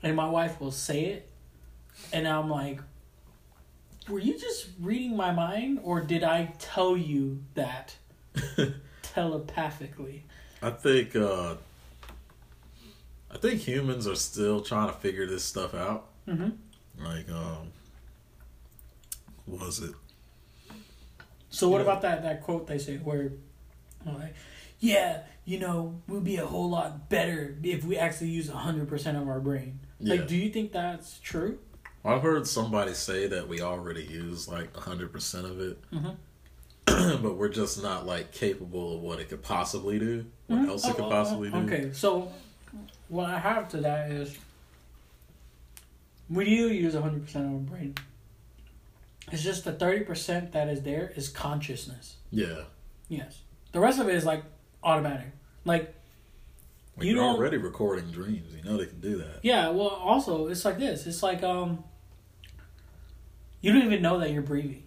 and 0.01 0.15
my 0.15 0.29
wife 0.29 0.59
will 0.59 0.71
say 0.71 1.05
it, 1.05 1.29
and 2.11 2.27
I'm 2.27 2.49
like, 2.49 2.79
were 4.07 4.19
you 4.19 4.37
just 4.37 4.67
reading 4.79 5.15
my 5.15 5.31
mind, 5.31 5.79
or 5.83 6.01
did 6.01 6.23
I 6.23 6.53
tell 6.59 6.97
you 6.97 7.43
that 7.55 7.95
telepathically? 9.01 10.25
I 10.61 10.69
think 10.69 11.15
uh 11.15 11.55
I 13.31 13.37
think 13.37 13.61
humans 13.61 14.07
are 14.07 14.15
still 14.15 14.61
trying 14.61 14.87
to 14.87 14.93
figure 14.93 15.25
this 15.25 15.43
stuff 15.43 15.73
out. 15.73 16.09
Mm-hmm. 16.27 16.49
Like 16.99 17.29
um 17.29 17.71
was 19.47 19.79
it? 19.79 19.91
So 21.49 21.69
what 21.69 21.77
Yeah. 21.77 21.83
about 21.83 22.01
that 22.03 22.23
that 22.23 22.43
quote 22.43 22.67
they 22.67 22.77
say 22.77 22.97
where, 22.97 23.31
like, 24.05 24.33
yeah, 24.79 25.23
you 25.45 25.59
know, 25.59 26.01
we'll 26.07 26.21
be 26.21 26.37
a 26.37 26.45
whole 26.45 26.69
lot 26.69 27.09
better 27.09 27.55
if 27.63 27.83
we 27.83 27.97
actually 27.97 28.29
use 28.29 28.49
hundred 28.49 28.87
percent 28.87 29.17
of 29.17 29.27
our 29.27 29.39
brain. 29.39 29.79
Yeah. 29.99 30.15
Like, 30.15 30.27
do 30.27 30.35
you 30.35 30.49
think 30.49 30.71
that's 30.71 31.19
true? 31.19 31.59
I've 32.05 32.21
heard 32.21 32.47
somebody 32.47 32.93
say 32.93 33.27
that 33.27 33.47
we 33.47 33.61
already 33.61 34.03
use 34.03 34.47
like 34.47 34.75
hundred 34.75 35.11
percent 35.11 35.45
of 35.45 35.59
it. 35.59 35.77
Mhm. 35.91 36.15
but 37.21 37.35
we're 37.37 37.49
just 37.49 37.81
not 37.81 38.05
like 38.05 38.31
capable 38.31 38.95
of 38.95 39.01
what 39.01 39.19
it 39.19 39.29
could 39.29 39.41
possibly 39.41 39.99
do. 39.99 40.25
What 40.47 40.59
Mhm. 40.59 40.67
else 40.69 40.85
it 40.87 40.95
could 40.95 41.05
Oh, 41.05 41.07
oh, 41.07 41.11
possibly 41.11 41.49
oh, 41.53 41.61
do. 41.61 41.73
Okay, 41.73 41.93
so 41.93 42.31
what 43.09 43.29
I 43.29 43.39
have 43.39 43.69
to 43.69 43.77
that 43.77 44.11
is 44.11 44.35
we 46.29 46.45
do 46.45 46.51
use 46.73 46.93
hundred 46.95 47.25
percent 47.25 47.45
of 47.45 47.51
our 47.53 47.57
brain. 47.59 47.95
It's 49.31 49.43
just 49.43 49.63
the 49.65 49.73
thirty 49.73 50.03
percent 50.03 50.51
that 50.53 50.67
is 50.67 50.81
there 50.81 51.11
is 51.15 51.29
consciousness. 51.29 52.17
Yeah. 52.31 52.63
Yes, 53.09 53.41
the 53.71 53.79
rest 53.79 53.99
of 53.99 54.07
it 54.07 54.15
is 54.15 54.25
like 54.25 54.43
automatic. 54.83 55.27
Like 55.65 55.93
Like 56.97 57.05
You 57.07 57.15
you're 57.15 57.23
don't- 57.23 57.35
already 57.37 57.57
recording 57.57 58.11
dreams. 58.11 58.53
You 58.55 58.63
know 58.63 58.77
they 58.77 58.85
can 58.85 58.99
do 59.01 59.17
that. 59.17 59.39
Yeah, 59.43 59.69
well, 59.69 59.87
also 59.89 60.47
it's 60.47 60.65
like 60.65 60.77
this. 60.79 61.05
It's 61.07 61.23
like 61.23 61.43
um, 61.43 61.83
you 63.61 63.71
don't 63.73 63.83
even 63.83 64.01
know 64.01 64.19
that 64.19 64.31
you're 64.31 64.41
breathing. 64.41 64.83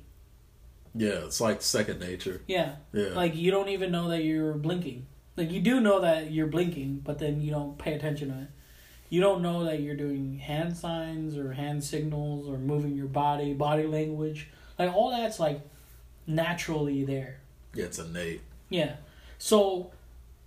Yeah, 0.94 1.24
it's 1.26 1.40
like 1.40 1.60
second 1.62 2.00
nature. 2.00 2.40
Yeah, 2.46 2.76
Yeah. 2.92 3.08
like 3.14 3.34
you 3.36 3.50
don't 3.50 3.68
even 3.68 3.90
know 3.92 4.08
that 4.08 4.22
you're 4.24 4.54
blinking. 4.54 5.06
Like 5.36 5.50
you 5.50 5.60
do 5.60 5.80
know 5.80 6.00
that 6.00 6.30
you're 6.30 6.46
blinking, 6.46 7.02
but 7.04 7.18
then 7.18 7.40
you 7.42 7.50
don't 7.50 7.76
pay 7.78 7.92
attention 7.94 8.28
to 8.30 8.42
it. 8.42 8.48
You 9.08 9.20
don't 9.20 9.40
know 9.40 9.64
that 9.64 9.80
you're 9.80 9.96
doing 9.96 10.38
hand 10.38 10.76
signs 10.76 11.36
or 11.36 11.52
hand 11.52 11.84
signals 11.84 12.48
or 12.48 12.58
moving 12.58 12.96
your 12.96 13.06
body, 13.06 13.54
body 13.54 13.86
language. 13.86 14.48
Like 14.78 14.92
all 14.94 15.10
that's 15.10 15.38
like 15.38 15.60
naturally 16.26 17.04
there. 17.04 17.38
yeah, 17.74 17.84
it's 17.84 17.98
innate. 17.98 18.42
Yeah. 18.68 18.96
So 19.38 19.92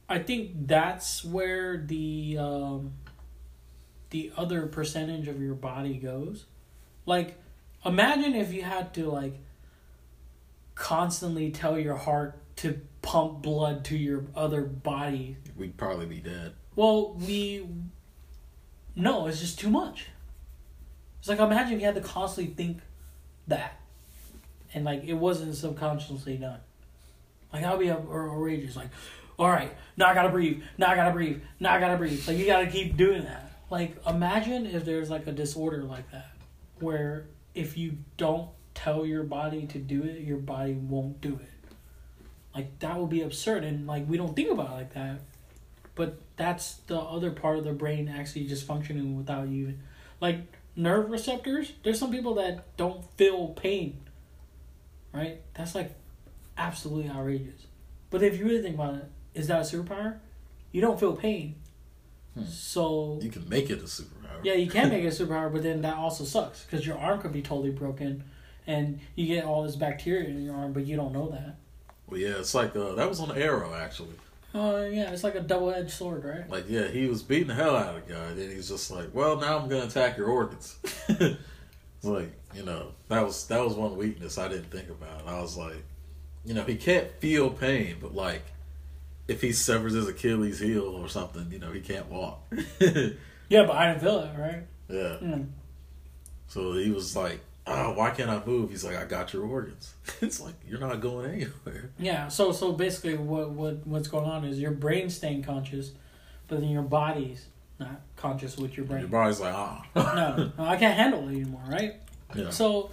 I 0.10 0.20
think 0.20 0.68
that's 0.68 1.24
where 1.24 1.78
the 1.78 2.38
um, 2.40 2.94
the 4.10 4.32
other 4.36 4.66
percentage 4.66 5.28
of 5.28 5.42
your 5.42 5.56
body 5.56 5.96
goes. 5.96 6.46
Like 7.06 7.38
imagine 7.86 8.36
if 8.36 8.54
you 8.54 8.64
had 8.64 8.94
to 8.96 9.10
like 9.10 9.40
constantly 10.76 11.52
tell 11.52 11.78
your 11.80 11.96
heart 11.96 12.38
to 12.58 12.82
pump 13.02 13.42
blood 13.42 13.86
to 13.86 13.98
your 13.98 14.26
other 14.36 14.62
body. 14.62 15.38
We'd 15.56 15.78
probably 15.78 16.06
be 16.06 16.20
dead. 16.20 16.54
Well, 16.76 17.14
we 17.14 17.68
no, 19.00 19.28
it's 19.28 19.40
just 19.40 19.58
too 19.58 19.70
much. 19.70 20.08
It's 21.20 21.30
like 21.30 21.40
imagine 21.40 21.74
if 21.74 21.80
you 21.80 21.86
had 21.86 21.96
to 21.96 22.02
constantly 22.02 22.54
think 22.54 22.82
that, 23.48 23.80
and 24.74 24.86
like 24.86 25.04
it 25.06 25.14
wasn't 25.14 25.56
subconsciously 25.56 26.38
done. 26.38 26.60
Like 27.52 27.64
I'll 27.64 27.78
be 27.78 27.90
up 27.90 28.08
or 28.10 28.30
outrageous. 28.30 28.76
Like, 28.76 28.90
all 29.38 29.50
right, 29.50 29.72
now 29.98 30.08
I 30.08 30.14
gotta 30.14 30.30
breathe. 30.30 30.62
Now 30.78 30.92
I 30.92 30.96
gotta 30.96 31.12
breathe. 31.12 31.42
Now 31.60 31.74
I 31.74 31.80
gotta 31.80 31.98
breathe. 31.98 32.28
Like 32.28 32.38
you 32.38 32.46
gotta 32.46 32.68
keep 32.68 32.98
doing 32.98 33.24
that. 33.24 33.52
Like 33.70 33.96
imagine 34.06 34.66
if 34.66 34.86
there's 34.86 35.10
like 35.10 35.28
a 35.28 35.32
disorder 35.32 35.84
like 35.84 36.12
that, 36.12 36.32
where 36.80 37.26
if 37.56 37.78
you 37.78 37.98
don't 38.18 38.50
tell 38.74 39.06
your 39.06 39.24
body 39.24 39.66
to 39.68 39.78
do 39.78 40.04
it, 40.04 40.22
your 40.22 40.38
body 40.38 40.74
won't 40.74 41.22
do 41.22 41.36
it. 41.36 41.76
Like 42.54 42.80
that 42.80 42.98
would 42.98 43.10
be 43.10 43.22
absurd, 43.22 43.64
and 43.64 43.88
like 43.88 44.08
we 44.08 44.18
don't 44.18 44.36
think 44.36 44.52
about 44.52 44.72
it 44.72 44.74
like 44.74 44.94
that. 44.94 45.20
But 46.00 46.18
that's 46.38 46.76
the 46.88 46.98
other 46.98 47.30
part 47.30 47.58
of 47.58 47.66
the 47.66 47.74
brain 47.74 48.08
actually 48.08 48.46
just 48.46 48.66
functioning 48.66 49.18
without 49.18 49.50
you, 49.50 49.74
like 50.22 50.38
nerve 50.74 51.10
receptors. 51.10 51.74
There's 51.84 52.00
some 52.00 52.10
people 52.10 52.36
that 52.36 52.78
don't 52.78 53.04
feel 53.18 53.50
pain. 53.50 54.00
Right? 55.14 55.42
That's 55.56 55.76
like 55.76 55.94
absolutely 56.58 57.12
outrageous. 57.12 57.68
But 58.12 58.24
if 58.24 58.40
you 58.40 58.46
really 58.46 58.62
think 58.62 58.76
about 58.76 58.94
it, 58.94 59.12
is 59.34 59.48
that 59.48 59.60
a 59.60 59.64
superpower? 59.64 60.20
You 60.72 60.80
don't 60.80 60.98
feel 60.98 61.18
pain. 61.18 61.56
Hmm. 62.34 62.46
So 62.46 63.20
You 63.22 63.30
can 63.30 63.50
make 63.50 63.70
it 63.70 63.80
a 63.80 63.84
superpower. 63.84 64.40
yeah, 64.42 64.54
you 64.54 64.72
can 64.72 64.88
make 64.88 65.04
it 65.04 65.08
a 65.08 65.24
superpower, 65.26 65.52
but 65.52 65.64
then 65.64 65.82
that 65.82 65.98
also 65.98 66.24
sucks 66.24 66.64
because 66.64 66.88
your 66.88 66.98
arm 66.98 67.20
could 67.20 67.34
be 67.34 67.42
totally 67.42 67.72
broken, 67.72 68.24
and 68.66 69.02
you 69.16 69.28
get 69.28 69.44
all 69.44 69.64
this 69.64 69.76
bacteria 69.76 70.30
in 70.30 70.46
your 70.46 70.56
arm, 70.56 70.72
but 70.72 70.86
you 70.86 70.96
don't 70.96 71.12
know 71.12 71.28
that. 71.32 71.58
Well, 72.08 72.22
yeah, 72.22 72.40
it's 72.40 72.56
like 72.56 72.74
uh, 72.74 72.94
that 72.94 73.10
was 73.10 73.20
on 73.20 73.38
Arrow 73.38 73.74
actually. 73.76 74.16
Oh 74.54 74.86
yeah, 74.86 75.12
it's 75.12 75.24
like 75.24 75.36
a 75.36 75.42
double 75.42 75.72
edged 75.72 75.92
sword, 75.92 76.24
right? 76.24 76.50
Like, 76.50 76.66
yeah, 76.68 76.88
he 76.88 77.08
was 77.08 77.22
beating 77.22 77.48
the 77.48 77.54
hell 77.54 77.76
out 77.76 77.96
of 77.96 78.08
the 78.08 78.14
guy. 78.14 78.34
Then 78.34 78.50
he's 78.50 78.70
just 78.70 78.90
like, 78.90 79.14
"Well, 79.14 79.38
now 79.38 79.60
I'm 79.60 79.70
gonna 79.70 79.86
attack 79.86 80.18
your 80.18 80.28
organs." 80.28 80.76
it's 81.08 81.38
like, 82.04 82.32
you 82.56 82.64
know, 82.64 82.88
that 83.10 83.24
was 83.24 83.46
that 83.48 83.64
was 83.64 83.76
one 83.76 83.96
weakness 83.96 84.38
I 84.38 84.48
didn't 84.48 84.72
think 84.72 84.90
about. 84.90 85.28
I 85.28 85.40
was 85.40 85.56
like, 85.56 85.84
you 86.46 86.54
know, 86.56 86.64
he 86.64 86.76
can't 86.76 87.12
feel 87.20 87.50
pain, 87.52 87.98
but 88.02 88.16
like, 88.16 88.44
if 89.28 89.42
he 89.42 89.52
severs 89.52 89.94
his 89.94 90.08
Achilles 90.08 90.60
heel 90.60 90.88
or 90.88 91.08
something, 91.10 91.48
you 91.52 91.60
know, 91.60 91.72
he 91.72 91.82
can't 91.82 92.08
walk. 92.10 92.42
Yeah, 93.50 93.66
but 93.66 93.76
I 93.76 93.88
didn't 93.88 94.02
feel 94.02 94.20
it, 94.20 94.38
right? 94.38 94.64
yeah. 94.88 95.18
Mm. 95.22 95.48
So 96.48 96.74
he 96.74 96.92
was 96.92 97.16
like, 97.16 97.40
"Oh, 97.68 97.94
why 97.94 98.12
can't 98.12 98.30
I 98.30 98.44
move?" 98.46 98.70
He's 98.72 98.84
like, 98.84 98.96
"I 98.98 99.06
got 99.06 99.34
your 99.34 99.44
organs." 99.46 99.94
it's 100.22 100.40
like 100.40 100.56
you're 100.68 100.80
not 100.80 101.00
going 101.02 101.32
anywhere. 101.32 101.92
Yeah. 102.00 102.28
So 102.28 102.52
so 102.52 102.72
basically, 102.74 103.16
what 103.18 103.52
what 103.52 103.86
what's 103.88 104.08
going 104.08 104.26
on 104.30 104.46
is 104.46 104.60
your 104.60 104.72
brain's 104.72 105.16
staying 105.16 105.44
conscious, 105.44 105.92
but 106.48 106.60
then 106.62 106.70
your 106.70 106.82
body's 106.84 107.46
not 107.80 108.02
conscious 108.18 108.58
with 108.58 108.76
your 108.76 108.86
brain. 108.86 109.02
Your 109.02 109.10
body's 109.10 109.40
like, 109.40 109.54
"Ah." 109.54 109.86
no, 109.96 110.52
no, 110.58 110.64
I 110.66 110.76
can't 110.78 110.98
handle 110.98 111.28
it 111.30 111.32
anymore, 111.34 111.64
right? 111.68 111.96
yeah. 112.36 112.50
So, 112.50 112.92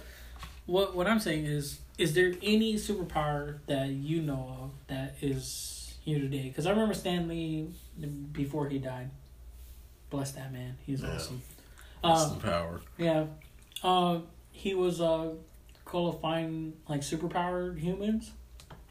what 0.65 0.95
what 0.95 1.07
I'm 1.07 1.19
saying 1.19 1.45
is, 1.45 1.79
is 1.97 2.13
there 2.13 2.33
any 2.41 2.75
superpower 2.75 3.59
that 3.67 3.89
you 3.89 4.21
know 4.21 4.57
of 4.61 4.71
that 4.87 5.15
is 5.21 5.95
here 6.01 6.19
today? 6.19 6.43
Because 6.47 6.65
I 6.65 6.69
remember 6.71 6.93
Stan 6.93 7.27
Lee 7.27 7.67
before 8.31 8.69
he 8.69 8.77
died. 8.79 9.09
Bless 10.09 10.31
that 10.31 10.53
man, 10.53 10.77
he's 10.85 11.01
Yeah. 11.01 11.15
awesome. 11.15 11.41
That's 12.01 12.23
Um, 12.23 12.35
the 12.35 12.43
power. 12.47 12.81
yeah, 12.97 13.25
uh, 13.83 14.19
he 14.57 14.73
was 14.73 14.99
uh, 14.99 15.29
qualifying 15.85 16.73
like 16.89 17.01
superpowered 17.01 17.77
humans, 17.79 18.31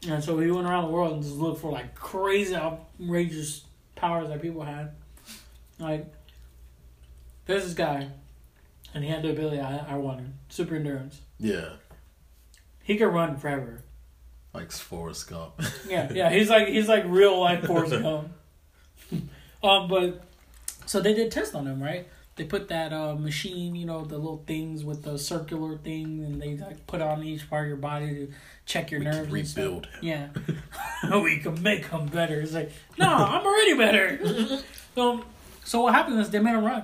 and 0.07 0.23
so 0.23 0.39
he 0.39 0.49
went 0.49 0.67
around 0.67 0.85
the 0.85 0.91
world 0.91 1.13
and 1.13 1.23
just 1.23 1.35
looked 1.35 1.61
for 1.61 1.71
like 1.71 1.93
crazy, 1.95 2.55
outrageous 2.55 3.65
powers 3.95 4.29
that 4.29 4.41
people 4.41 4.63
had. 4.63 4.91
Like, 5.79 6.05
there's 7.45 7.65
this 7.65 7.73
guy, 7.73 8.07
and 8.93 9.03
he 9.03 9.09
had 9.09 9.23
the 9.23 9.29
ability 9.31 9.59
I, 9.59 9.77
I 9.93 9.95
wanted 9.95 10.33
super 10.49 10.75
endurance. 10.75 11.21
Yeah, 11.39 11.69
He 12.83 12.97
could 12.97 13.07
run 13.13 13.37
forever. 13.37 13.83
like 14.53 14.71
Forrest 14.71 15.29
Gump. 15.29 15.53
Yeah, 15.89 16.11
yeah. 16.11 16.29
He's 16.31 16.49
like 16.49 16.67
he's 16.67 16.87
like 16.87 17.03
real 17.07 17.39
life 17.39 17.65
Forrest 17.65 17.91
Gump. 18.01 18.29
um, 19.63 19.87
but 19.87 20.23
so 20.85 20.99
they 21.01 21.13
did 21.13 21.31
test 21.31 21.53
on 21.53 21.67
him, 21.67 21.81
right? 21.83 22.07
They 22.37 22.43
put 22.45 22.67
that 22.69 22.93
uh, 22.93 23.15
machine, 23.15 23.75
you 23.75 23.85
know, 23.85 24.05
the 24.05 24.17
little 24.17 24.43
things 24.45 24.83
with 24.85 25.03
the 25.03 25.17
circular 25.17 25.77
thing, 25.77 26.23
and 26.23 26.41
they 26.41 26.55
like 26.55 26.85
put 26.87 27.01
on 27.01 27.23
each 27.23 27.49
part 27.49 27.63
of 27.63 27.67
your 27.67 27.77
body 27.77 28.09
to 28.09 28.31
check 28.65 28.91
your 28.91 28.99
We 28.99 29.05
nerves. 29.07 29.31
rebuild. 29.57 29.87
Yeah, 30.01 30.29
we 31.11 31.39
can 31.39 31.61
make 31.63 31.87
him 31.87 32.05
better. 32.07 32.39
It's 32.39 32.53
like, 32.53 32.71
no, 32.97 33.07
I'm 33.07 33.45
already 33.45 33.73
better. 33.75 34.59
so, 34.95 35.23
so 35.65 35.81
what 35.81 35.95
happened 35.95 36.19
is 36.19 36.29
they 36.29 36.39
made 36.39 36.53
him 36.53 36.63
run, 36.63 36.83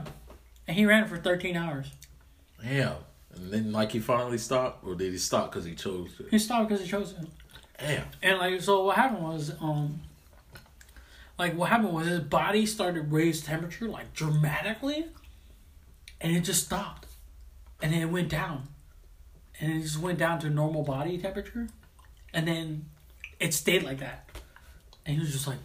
and 0.67 0.75
he 0.75 0.85
ran 0.87 1.07
for 1.07 1.17
13 1.17 1.55
hours. 1.55 1.91
Damn. 2.61 2.95
And 3.35 3.51
then, 3.51 3.71
like, 3.71 3.91
he 3.91 3.99
finally 3.99 4.37
stopped, 4.37 4.85
or 4.85 4.95
did 4.95 5.11
he 5.11 5.17
stop 5.17 5.51
because 5.51 5.65
he 5.65 5.75
chose 5.75 6.15
to? 6.17 6.25
He 6.29 6.37
stopped 6.39 6.69
because 6.69 6.83
he 6.83 6.89
chose 6.89 7.13
to. 7.13 7.27
Damn. 7.79 8.05
And 8.21 8.37
like 8.39 8.61
so 8.61 8.85
what 8.85 8.95
happened 8.95 9.23
was 9.23 9.51
um 9.59 9.99
like 11.37 11.55
what 11.55 11.69
happened 11.69 11.91
was 11.93 12.07
his 12.07 12.19
body 12.21 12.65
started 12.65 12.95
to 13.09 13.15
raise 13.15 13.41
temperature 13.41 13.87
like 13.89 14.13
dramatically 14.13 15.07
and 16.23 16.35
it 16.35 16.39
just 16.41 16.65
stopped. 16.65 17.05
And 17.81 17.93
then 17.93 18.01
it 18.01 18.09
went 18.09 18.29
down. 18.29 18.69
And 19.59 19.73
it 19.73 19.81
just 19.83 19.99
went 19.99 20.17
down 20.17 20.39
to 20.39 20.49
normal 20.49 20.83
body 20.83 21.17
temperature. 21.19 21.67
And 22.33 22.47
then 22.47 22.85
it 23.39 23.53
stayed 23.53 23.83
like 23.83 23.99
that. 23.99 24.27
And 25.05 25.15
he 25.17 25.21
was 25.21 25.31
just 25.31 25.45
like 25.47 25.59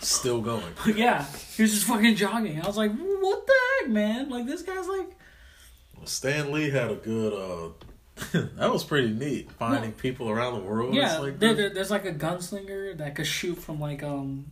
Still 0.00 0.40
going. 0.40 0.72
Yeah. 0.96 1.24
He 1.56 1.62
was 1.62 1.72
just 1.74 1.86
fucking 1.86 2.16
jogging. 2.16 2.60
I 2.62 2.66
was 2.66 2.76
like, 2.76 2.92
what 2.92 3.46
the 3.46 3.52
heck, 3.80 3.90
man? 3.90 4.28
Like 4.30 4.46
this 4.46 4.62
guy's 4.62 4.86
like 4.88 5.08
Well, 5.96 6.06
Stan 6.06 6.52
Lee 6.52 6.70
had 6.70 6.90
a 6.90 6.94
good. 6.94 7.32
uh 7.32 7.72
That 8.56 8.70
was 8.72 8.84
pretty 8.84 9.10
neat. 9.10 9.50
Finding 9.52 9.92
people 9.92 10.28
around 10.30 10.54
the 10.54 10.60
world. 10.60 10.94
Yeah, 10.94 11.18
like 11.18 11.38
there, 11.38 11.54
there- 11.54 11.70
there's 11.70 11.90
like 11.90 12.04
a 12.06 12.12
gunslinger 12.12 12.96
that 12.98 13.14
could 13.14 13.26
shoot 13.26 13.56
from 13.58 13.80
like 13.80 14.02
um 14.02 14.46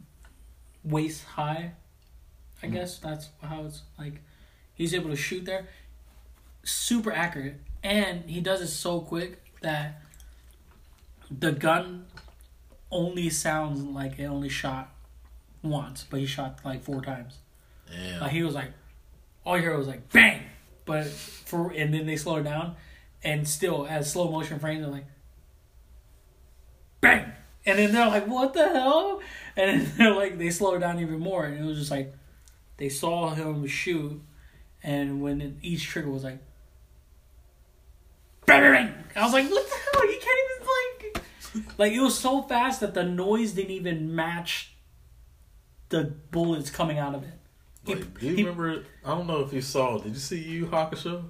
waist 0.84 1.24
high. 1.24 1.72
I 2.62 2.66
Hmm. 2.66 2.72
guess 2.74 2.98
that's 2.98 3.28
how 3.42 3.64
it's 3.64 3.82
like. 3.98 4.20
He's 4.78 4.94
able 4.94 5.11
to 5.11 5.16
shoot 5.16 5.44
there. 5.44 5.66
super 6.68 7.12
accurate, 7.12 7.61
and 7.82 8.28
he 8.28 8.40
does 8.40 8.61
it 8.61 8.68
so 8.68 9.00
quick 9.00 9.42
that 9.62 10.02
the 11.30 11.52
gun 11.52 12.06
only 12.90 13.30
sounds 13.30 13.82
like 13.82 14.18
it 14.18 14.25
only 14.25 14.49
shot 14.49 14.94
once, 15.62 16.04
but 16.08 16.20
he 16.20 16.26
shot 16.26 16.61
like 16.64 16.82
four 16.82 17.02
times. 17.02 17.38
Yeah. 17.90 18.20
Like 18.20 18.32
he 18.32 18.42
was 18.42 18.54
like, 18.54 18.73
all 19.44 19.56
you 19.56 19.62
hear 19.62 19.76
was 19.76 19.88
like 19.88 20.11
bang, 20.12 20.42
but 20.85 21.06
for 21.06 21.73
and 21.73 21.92
then 21.92 22.06
they 22.06 22.16
slow 22.16 22.37
it 22.37 22.44
down, 22.44 22.76
and 23.23 23.49
still 23.49 23.87
as 23.88 24.12
slow 24.12 24.30
motion 24.30 24.58
frames 24.58 24.82
they're 24.82 24.90
like 24.90 25.06
bang, 27.00 27.32
and 27.64 27.78
then 27.78 27.92
they're 27.92 28.06
like 28.06 28.26
what 28.26 28.52
the 28.52 28.68
hell, 28.68 29.20
and 29.56 29.80
then 29.80 29.92
they're 29.97 30.14
like 30.14 30.38
they 30.38 30.50
slow 30.50 30.75
it 30.75 30.80
down 30.80 31.00
even 31.00 31.18
more, 31.18 31.47
and 31.47 31.58
it 31.58 31.66
was 31.66 31.78
just 31.78 31.90
like 31.90 32.14
they 32.76 32.88
saw 32.88 33.30
him 33.30 33.66
shoot, 33.66 34.20
and 34.82 35.20
when 35.23 35.40
it, 35.40 35.52
each 35.62 35.85
trigger 35.87 36.11
was 36.11 36.25
like 36.25 36.38
I 39.16 39.25
was 39.25 39.32
like 39.32 39.50
what 39.50 39.66
the 39.68 39.75
hell, 39.99 40.06
you 40.11 40.18
can't 40.20 40.38
even 40.44 40.68
like 41.64 41.68
like 41.78 41.92
it 41.92 42.00
was 42.00 42.18
so 42.18 42.42
fast 42.42 42.80
that 42.80 42.94
the 42.94 43.04
noise 43.04 43.52
didn't 43.52 43.73
even 43.73 44.14
match 44.14 44.73
the 45.90 46.12
bullets 46.30 46.70
coming 46.70 46.99
out 46.99 47.14
of 47.14 47.23
it. 47.25 47.30
He- 47.85 47.94
Like, 47.94 48.20
do 48.20 48.26
you 48.26 48.37
he- 48.37 48.42
remember? 48.44 48.85
I 49.04 49.08
don't 49.11 49.26
know 49.26 49.40
if 49.40 49.52
you 49.52 49.61
saw. 49.62 49.99
Did 49.99 50.12
you 50.12 50.18
see 50.18 50.38
Yu 50.42 50.66
Hakusho? 50.66 51.25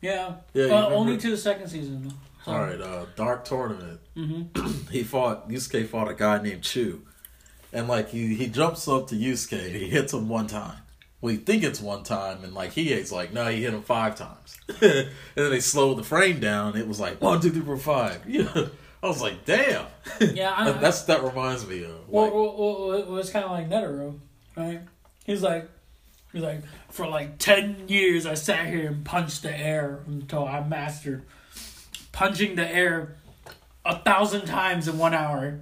Yeah. 0.00 0.34
Yeah, 0.54 0.66
uh, 0.66 0.88
only 0.88 1.16
to 1.18 1.30
the 1.30 1.36
second 1.36 1.68
season. 1.68 2.12
So, 2.44 2.52
All 2.52 2.60
right, 2.60 2.80
uh, 2.80 3.06
Dark 3.16 3.44
Tournament. 3.44 4.00
Mm-hmm. 4.16 4.72
He 4.90 5.02
fought 5.02 5.48
Yusuke 5.48 5.88
fought 5.88 6.08
a 6.10 6.14
guy 6.14 6.40
named 6.42 6.62
Chu, 6.62 7.02
and 7.72 7.88
like 7.88 8.10
he 8.10 8.34
he 8.34 8.46
jumps 8.48 8.86
up 8.88 9.08
to 9.08 9.14
Yusuke 9.16 9.66
and 9.66 9.74
he 9.74 9.88
hits 9.88 10.12
him 10.12 10.28
one 10.28 10.46
time. 10.46 10.78
Well, 11.20 11.32
you 11.32 11.38
think 11.40 11.62
it's 11.64 11.80
one 11.80 12.02
time, 12.02 12.44
and 12.44 12.54
like 12.54 12.72
he 12.72 12.92
is 12.92 13.10
like, 13.10 13.32
no, 13.32 13.46
he 13.48 13.62
hit 13.62 13.72
him 13.74 13.82
five 13.82 14.16
times. 14.16 14.56
and 14.80 15.08
then 15.34 15.50
they 15.50 15.60
slowed 15.60 15.98
the 15.98 16.04
frame 16.04 16.40
down. 16.40 16.76
It 16.76 16.86
was 16.86 17.00
like 17.00 17.20
one, 17.20 17.40
two, 17.40 17.50
three, 17.50 17.62
four, 17.62 17.76
five. 17.76 18.22
Yeah, 18.28 18.66
I 19.02 19.06
was 19.08 19.20
like, 19.22 19.44
damn. 19.44 19.86
Yeah, 20.20 20.54
I- 20.56 20.70
that's 20.80 21.02
that 21.04 21.22
reminds 21.24 21.66
me 21.66 21.84
of. 21.84 22.08
Well, 22.08 22.24
Like, 22.24 22.34
well, 22.34 22.56
well, 22.88 22.92
it 22.98 23.06
was 23.06 23.30
kind 23.30 23.44
of 23.44 23.50
like 23.50 23.68
Netero, 23.68 24.18
right? 24.56 24.80
He's 25.24 25.42
like, 25.42 25.68
he's 26.32 26.42
like, 26.42 26.60
for 26.90 27.06
like 27.06 27.38
ten 27.38 27.88
years 27.88 28.26
I 28.26 28.34
sat 28.34 28.66
here 28.66 28.86
and 28.88 29.04
punched 29.04 29.42
the 29.42 29.56
air 29.56 30.00
until 30.06 30.44
I 30.46 30.62
mastered 30.66 31.24
punching 32.12 32.56
the 32.56 32.66
air 32.68 33.16
a 33.84 33.98
thousand 33.98 34.46
times 34.46 34.88
in 34.88 34.96
one 34.98 35.12
hour. 35.14 35.60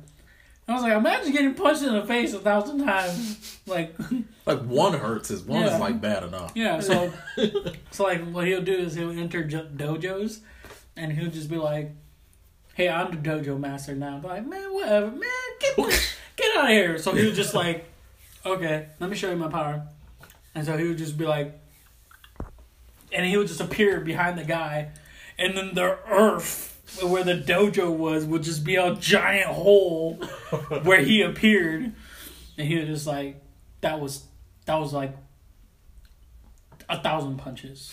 I 0.67 0.73
was 0.73 0.83
like, 0.83 0.93
imagine 0.95 1.33
getting 1.33 1.55
punched 1.55 1.83
in 1.83 1.93
the 1.93 2.05
face 2.07 2.33
a 2.33 2.39
thousand 2.39 2.85
times, 2.87 3.59
like. 3.67 3.95
like 4.47 4.61
one 4.61 4.95
hurts. 4.95 5.31
Is 5.31 5.43
one 5.43 5.61
Yeah. 5.61 5.75
is 5.75 5.81
like 5.81 6.01
bad 6.01 6.23
enough. 6.23 6.53
Yeah, 6.55 6.81
so 6.81 7.13
so 7.91 8.05
like 8.05 8.25
what 8.31 8.47
he'll 8.47 8.63
do 8.63 8.73
is 8.73 8.95
he'll 8.95 9.11
enter 9.11 9.43
dojos, 9.45 10.41
and 10.97 11.13
he'll 11.13 11.31
just 11.31 11.51
be 11.51 11.57
like, 11.59 11.93
"Hey, 12.75 12.89
I'm 12.89 13.11
the 13.11 13.17
dojo 13.19 13.59
master 13.61 13.95
now." 13.95 14.19
Be 14.19 14.29
like, 14.29 14.47
man, 14.47 14.73
whatever, 14.73 15.11
man, 15.11 15.21
get 15.61 15.77
get 16.37 16.57
out 16.57 16.65
of 16.65 16.71
here. 16.71 16.97
So 16.99 17.13
he 17.15 17.27
was 17.27 17.37
just 17.37 17.53
like, 17.55 17.85
"Okay, 18.47 18.87
let 19.01 19.11
me 19.11 19.17
show 19.17 19.31
you 19.31 19.37
my 19.37 19.49
power," 19.49 19.87
and 20.55 20.65
so 20.65 20.79
he 20.79 20.89
would 20.89 20.99
just 20.99 21.19
be 21.19 21.27
like, 21.27 21.61
and 23.13 23.27
he 23.27 23.37
would 23.37 23.49
just 23.49 23.61
appear 23.61 24.01
behind 24.01 24.39
the 24.39 24.45
guy, 24.45 24.91
and 25.39 25.57
then 25.57 25.75
the 25.75 25.99
earth 26.09 26.74
where 27.03 27.25
the 27.25 27.35
dojo 27.35 27.91
was 27.91 28.25
would 28.25 28.43
just 28.43 28.65
be 28.65 28.77
a 28.77 28.95
giant 28.95 29.51
hole 29.51 30.15
where 30.83 31.03
he 31.03 31.23
appeared, 31.23 31.93
and 32.59 32.69
he 32.69 32.79
was 32.79 32.89
just 32.89 33.07
like, 33.07 33.43
that 33.81 34.01
was 34.01 34.25
that 34.67 34.77
was 34.77 34.93
like 34.93 35.17
a 36.89 37.01
thousand 37.01 37.39
punches. 37.39 37.93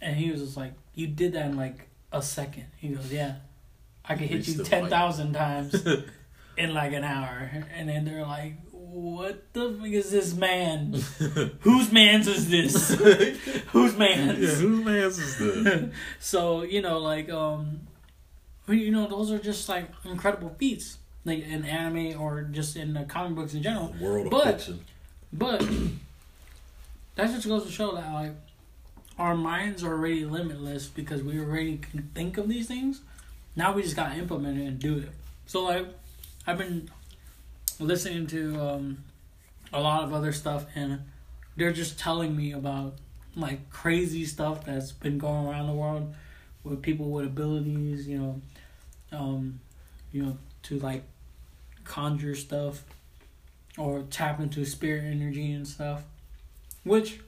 And 0.00 0.16
he 0.16 0.30
was 0.30 0.40
just 0.40 0.56
like, 0.56 0.74
You 0.94 1.06
did 1.06 1.32
that 1.32 1.46
in 1.46 1.56
like 1.56 1.88
a 2.12 2.22
second. 2.22 2.66
He 2.76 2.88
goes, 2.88 3.12
Yeah. 3.12 3.36
I 4.04 4.14
could 4.14 4.28
hit 4.28 4.46
you 4.48 4.62
ten 4.64 4.88
light." 4.88 5.34
times 5.34 5.86
in 6.56 6.74
like 6.74 6.92
an 6.92 7.04
hour. 7.04 7.50
And 7.74 7.88
then 7.88 8.04
they're 8.04 8.24
like, 8.24 8.54
What 8.70 9.52
the 9.52 9.76
fuck 9.78 9.88
is 9.88 10.10
this 10.10 10.34
man? 10.34 10.94
Whose 11.60 11.92
man's 11.92 12.26
is 12.28 12.48
this? 12.48 12.90
Whose 13.68 13.96
man's? 13.96 14.38
yeah, 14.38 14.48
whose 14.66 14.84
man's 14.84 15.18
is 15.18 15.38
this? 15.38 15.94
so, 16.20 16.62
you 16.62 16.80
know, 16.80 16.98
like, 16.98 17.28
um 17.30 17.80
well, 18.68 18.76
you 18.76 18.90
know, 18.90 19.06
those 19.08 19.30
are 19.32 19.38
just 19.38 19.68
like 19.68 19.88
incredible 20.04 20.54
feats. 20.58 20.98
Like 21.24 21.44
in 21.44 21.64
anime 21.64 22.18
or 22.20 22.42
just 22.42 22.76
in 22.76 22.94
the 22.94 23.02
comic 23.04 23.34
books 23.34 23.52
in 23.54 23.62
general. 23.62 23.94
World 24.00 24.26
of 24.26 24.30
But- 24.30 24.44
fiction. 24.60 24.84
But 25.32 25.60
that 27.16 27.30
just 27.30 27.46
goes 27.46 27.66
to 27.66 27.70
show 27.72 27.94
that 27.96 28.12
like 28.14 28.32
our 29.18 29.34
minds 29.34 29.82
are 29.82 29.92
already 29.92 30.24
limitless 30.24 30.86
because 30.86 31.22
we 31.22 31.38
already 31.40 31.78
can 31.78 32.08
think 32.14 32.38
of 32.38 32.48
these 32.48 32.66
things. 32.68 33.00
Now 33.56 33.72
we 33.72 33.82
just 33.82 33.96
gotta 33.96 34.14
implement 34.16 34.58
it 34.58 34.64
and 34.64 34.78
do 34.78 34.98
it. 34.98 35.10
So 35.46 35.64
like 35.64 35.86
I've 36.46 36.56
been 36.58 36.88
listening 37.80 38.26
to 38.28 38.60
um, 38.60 38.98
a 39.72 39.80
lot 39.80 40.04
of 40.04 40.12
other 40.14 40.32
stuff 40.32 40.64
and 40.74 41.00
they're 41.56 41.72
just 41.72 41.98
telling 41.98 42.36
me 42.36 42.52
about 42.52 42.94
like 43.36 43.68
crazy 43.70 44.24
stuff 44.24 44.64
that's 44.64 44.92
been 44.92 45.18
going 45.18 45.46
around 45.46 45.66
the 45.66 45.72
world 45.74 46.14
with 46.64 46.82
people 46.82 47.10
with 47.10 47.26
abilities, 47.26 48.06
you 48.06 48.18
know, 48.18 48.40
um, 49.12 49.60
you 50.12 50.22
know, 50.22 50.38
to 50.64 50.78
like 50.78 51.02
conjure 51.84 52.34
stuff 52.34 52.84
or 53.76 54.02
tap 54.10 54.40
into 54.40 54.64
spirit 54.64 55.04
energy 55.04 55.52
and 55.52 55.66
stuff. 55.66 56.02
Which, 56.84 57.20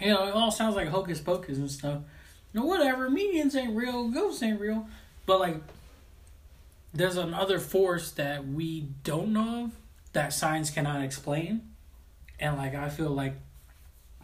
you 0.00 0.08
know, 0.08 0.28
it 0.28 0.34
all 0.34 0.50
sounds 0.50 0.76
like 0.76 0.88
hocus 0.88 1.20
pocus 1.20 1.58
and 1.58 1.70
stuff. 1.70 2.02
Know, 2.56 2.64
whatever, 2.64 3.10
mediums 3.10 3.54
ain't 3.54 3.76
real, 3.76 4.08
ghosts 4.08 4.42
ain't 4.42 4.58
real. 4.58 4.88
But, 5.26 5.40
like, 5.40 5.56
there's 6.94 7.18
another 7.18 7.58
force 7.58 8.10
that 8.12 8.48
we 8.48 8.88
don't 9.04 9.34
know 9.34 9.64
of 9.64 9.72
that 10.14 10.32
science 10.32 10.70
cannot 10.70 11.02
explain. 11.02 11.60
And, 12.40 12.56
like, 12.56 12.74
I 12.74 12.88
feel 12.88 13.10
like 13.10 13.34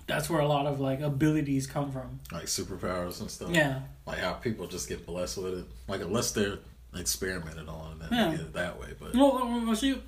that's 0.06 0.28
where 0.28 0.40
a 0.40 0.46
lot 0.48 0.66
of, 0.66 0.80
like, 0.80 1.00
abilities 1.00 1.66
come 1.66 1.90
from. 1.92 2.20
Like 2.32 2.44
superpowers 2.46 3.20
and 3.20 3.30
stuff. 3.30 3.50
Yeah. 3.50 3.80
Like 4.06 4.18
how 4.18 4.32
people 4.34 4.66
just 4.66 4.88
get 4.88 5.06
blessed 5.06 5.38
with 5.38 5.58
it. 5.60 5.64
Like 5.88 6.00
unless 6.00 6.32
they're 6.32 6.58
experimented 6.94 7.68
on, 7.68 7.98
then 8.00 8.08
Yeah. 8.12 8.30
they 8.30 8.36
get 8.36 8.46
it 8.46 8.52
that 8.54 8.80
way. 8.80 8.88
But 8.98 9.14
Well, 9.14 9.32
well, 9.34 9.66
well, 9.66 9.76
see, 9.76 10.02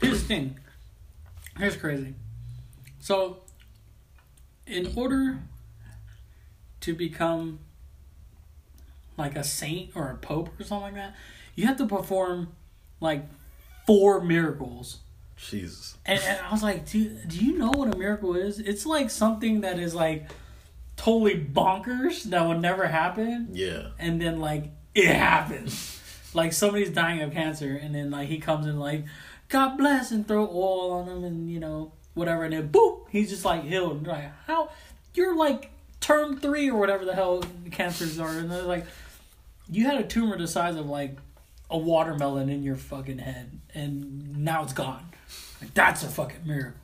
here's 0.00 0.20
the 0.22 0.28
thing. 0.28 0.58
Here's 1.56 1.76
crazy. 1.76 2.14
So, 3.00 3.38
in 4.66 4.92
order 4.96 5.38
to 6.82 6.94
become 6.94 7.58
like 9.16 9.34
a 9.34 9.42
saint 9.42 9.90
or 9.96 10.10
a 10.10 10.16
pope 10.16 10.50
or 10.60 10.64
something 10.64 10.82
like 10.82 10.94
that, 10.94 11.14
you 11.56 11.66
have 11.66 11.76
to 11.78 11.86
perform 11.86 12.52
like 13.00 13.24
four 13.86 14.20
miracles. 14.20 14.98
Jesus. 15.38 15.96
And, 16.04 16.20
and 16.22 16.40
I 16.46 16.50
was 16.50 16.62
like, 16.62 16.88
do, 16.90 17.08
do 17.26 17.36
you 17.44 17.56
know 17.58 17.70
what 17.70 17.94
a 17.94 17.96
miracle 17.98 18.34
is? 18.34 18.58
It's 18.58 18.84
like 18.84 19.08
something 19.10 19.60
that 19.62 19.78
is 19.78 19.94
like 19.94 20.28
totally 20.96 21.38
bonkers 21.38 22.24
that 22.24 22.46
would 22.46 22.60
never 22.60 22.86
happen 22.88 23.48
Yeah. 23.52 23.88
and 23.98 24.20
then 24.20 24.40
like 24.40 24.70
it 24.94 25.06
happens. 25.06 26.00
like 26.34 26.52
somebody's 26.52 26.90
dying 26.90 27.22
of 27.22 27.32
cancer, 27.32 27.76
and 27.80 27.94
then 27.94 28.10
like 28.10 28.28
he 28.28 28.38
comes 28.38 28.66
in 28.66 28.78
like, 28.78 29.04
God 29.48 29.76
bless, 29.78 30.10
and 30.10 30.26
throw 30.26 30.46
oil 30.48 30.92
on 30.92 31.06
him, 31.08 31.24
and 31.24 31.50
you 31.50 31.60
know 31.60 31.92
whatever, 32.14 32.44
and 32.44 32.52
then 32.52 32.68
boop, 32.68 33.06
he's 33.10 33.30
just 33.30 33.44
like 33.44 33.62
healed. 33.62 33.98
And 33.98 34.06
like 34.06 34.30
how 34.46 34.70
you're 35.14 35.36
like 35.36 35.70
term 36.00 36.38
three 36.38 36.68
or 36.70 36.78
whatever 36.78 37.04
the 37.04 37.14
hell 37.14 37.44
cancers 37.70 38.18
are, 38.18 38.30
and 38.30 38.50
they're 38.50 38.62
like, 38.62 38.86
you 39.70 39.84
had 39.86 40.00
a 40.00 40.04
tumor 40.04 40.36
the 40.36 40.48
size 40.48 40.74
of 40.76 40.86
like 40.86 41.16
a 41.70 41.78
watermelon 41.78 42.48
in 42.48 42.62
your 42.64 42.76
fucking 42.76 43.18
head, 43.18 43.60
and 43.74 44.38
now 44.38 44.64
it's 44.64 44.72
gone. 44.72 45.04
Like 45.60 45.74
that's 45.74 46.02
a 46.02 46.08
fucking 46.08 46.46
miracle. 46.46 46.80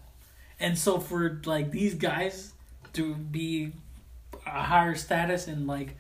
And 0.61 0.79
so 0.79 0.99
for 0.99 1.41
like 1.45 1.71
these 1.71 1.95
guys 1.95 2.53
to 2.95 3.15
be 3.15 3.73
a 4.47 4.63
higher 4.63 4.95
status 4.95 5.49
in 5.49 5.67
like 5.67 5.97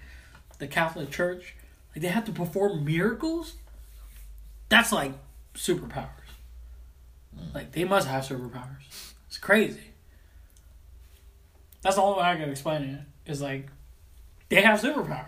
the 0.58 0.66
Catholic 0.66 1.10
Church, 1.10 1.54
like 1.94 2.02
they 2.02 2.08
have 2.08 2.24
to 2.26 2.32
perform 2.32 2.84
miracles. 2.84 3.54
That's 4.68 4.92
like 4.92 5.12
superpowers. 5.54 6.08
Like 7.52 7.72
they 7.72 7.84
must 7.84 8.08
have 8.08 8.24
superpowers. 8.24 9.12
It's 9.28 9.38
crazy. 9.38 9.92
That's 11.82 11.96
the 11.96 12.02
only 12.02 12.18
way 12.20 12.28
I 12.28 12.36
can 12.36 12.48
explain 12.48 12.82
it. 12.82 13.30
Is 13.30 13.42
like 13.42 13.68
they 14.48 14.62
have 14.62 14.80
superpowers. 14.80 15.26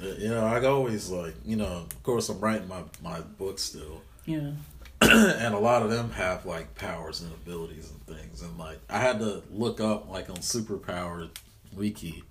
You 0.00 0.28
know, 0.28 0.44
I 0.44 0.64
always 0.64 1.10
like, 1.10 1.34
you 1.44 1.56
know, 1.56 1.86
of 1.90 2.02
course 2.04 2.28
I'm 2.28 2.38
writing 2.38 2.68
my, 2.68 2.82
my 3.02 3.20
book 3.20 3.58
still. 3.58 4.02
Yeah. 4.26 4.52
and 5.02 5.54
a 5.54 5.58
lot 5.58 5.82
of 5.82 5.90
them 5.90 6.10
have 6.10 6.44
like 6.44 6.74
powers 6.74 7.20
and 7.20 7.32
abilities 7.32 7.90
and 7.90 8.16
things. 8.18 8.42
And 8.42 8.58
like 8.58 8.78
I 8.88 8.98
had 8.98 9.18
to 9.20 9.42
look 9.50 9.80
up 9.80 10.08
like 10.08 10.28
on 10.30 10.36
superpower 10.36 11.30
wiki, 11.74 12.24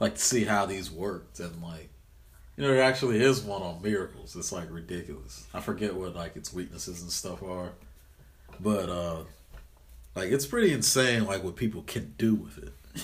like 0.00 0.14
to 0.14 0.20
see 0.20 0.44
how 0.44 0.66
these 0.66 0.90
worked 0.90 1.40
and 1.40 1.62
like 1.62 1.90
you 2.56 2.62
know, 2.62 2.72
there 2.72 2.82
actually 2.82 3.20
is 3.20 3.42
one 3.42 3.60
on 3.60 3.82
miracles. 3.82 4.34
It's 4.34 4.50
like 4.50 4.70
ridiculous. 4.70 5.46
I 5.52 5.60
forget 5.60 5.94
what 5.94 6.14
like 6.14 6.36
its 6.36 6.54
weaknesses 6.54 7.02
and 7.02 7.10
stuff 7.10 7.42
are. 7.42 7.72
But 8.60 8.88
uh 8.88 9.24
like 10.14 10.30
it's 10.30 10.46
pretty 10.46 10.72
insane 10.72 11.26
like 11.26 11.44
what 11.44 11.56
people 11.56 11.82
can 11.82 12.14
do 12.16 12.34
with 12.34 12.58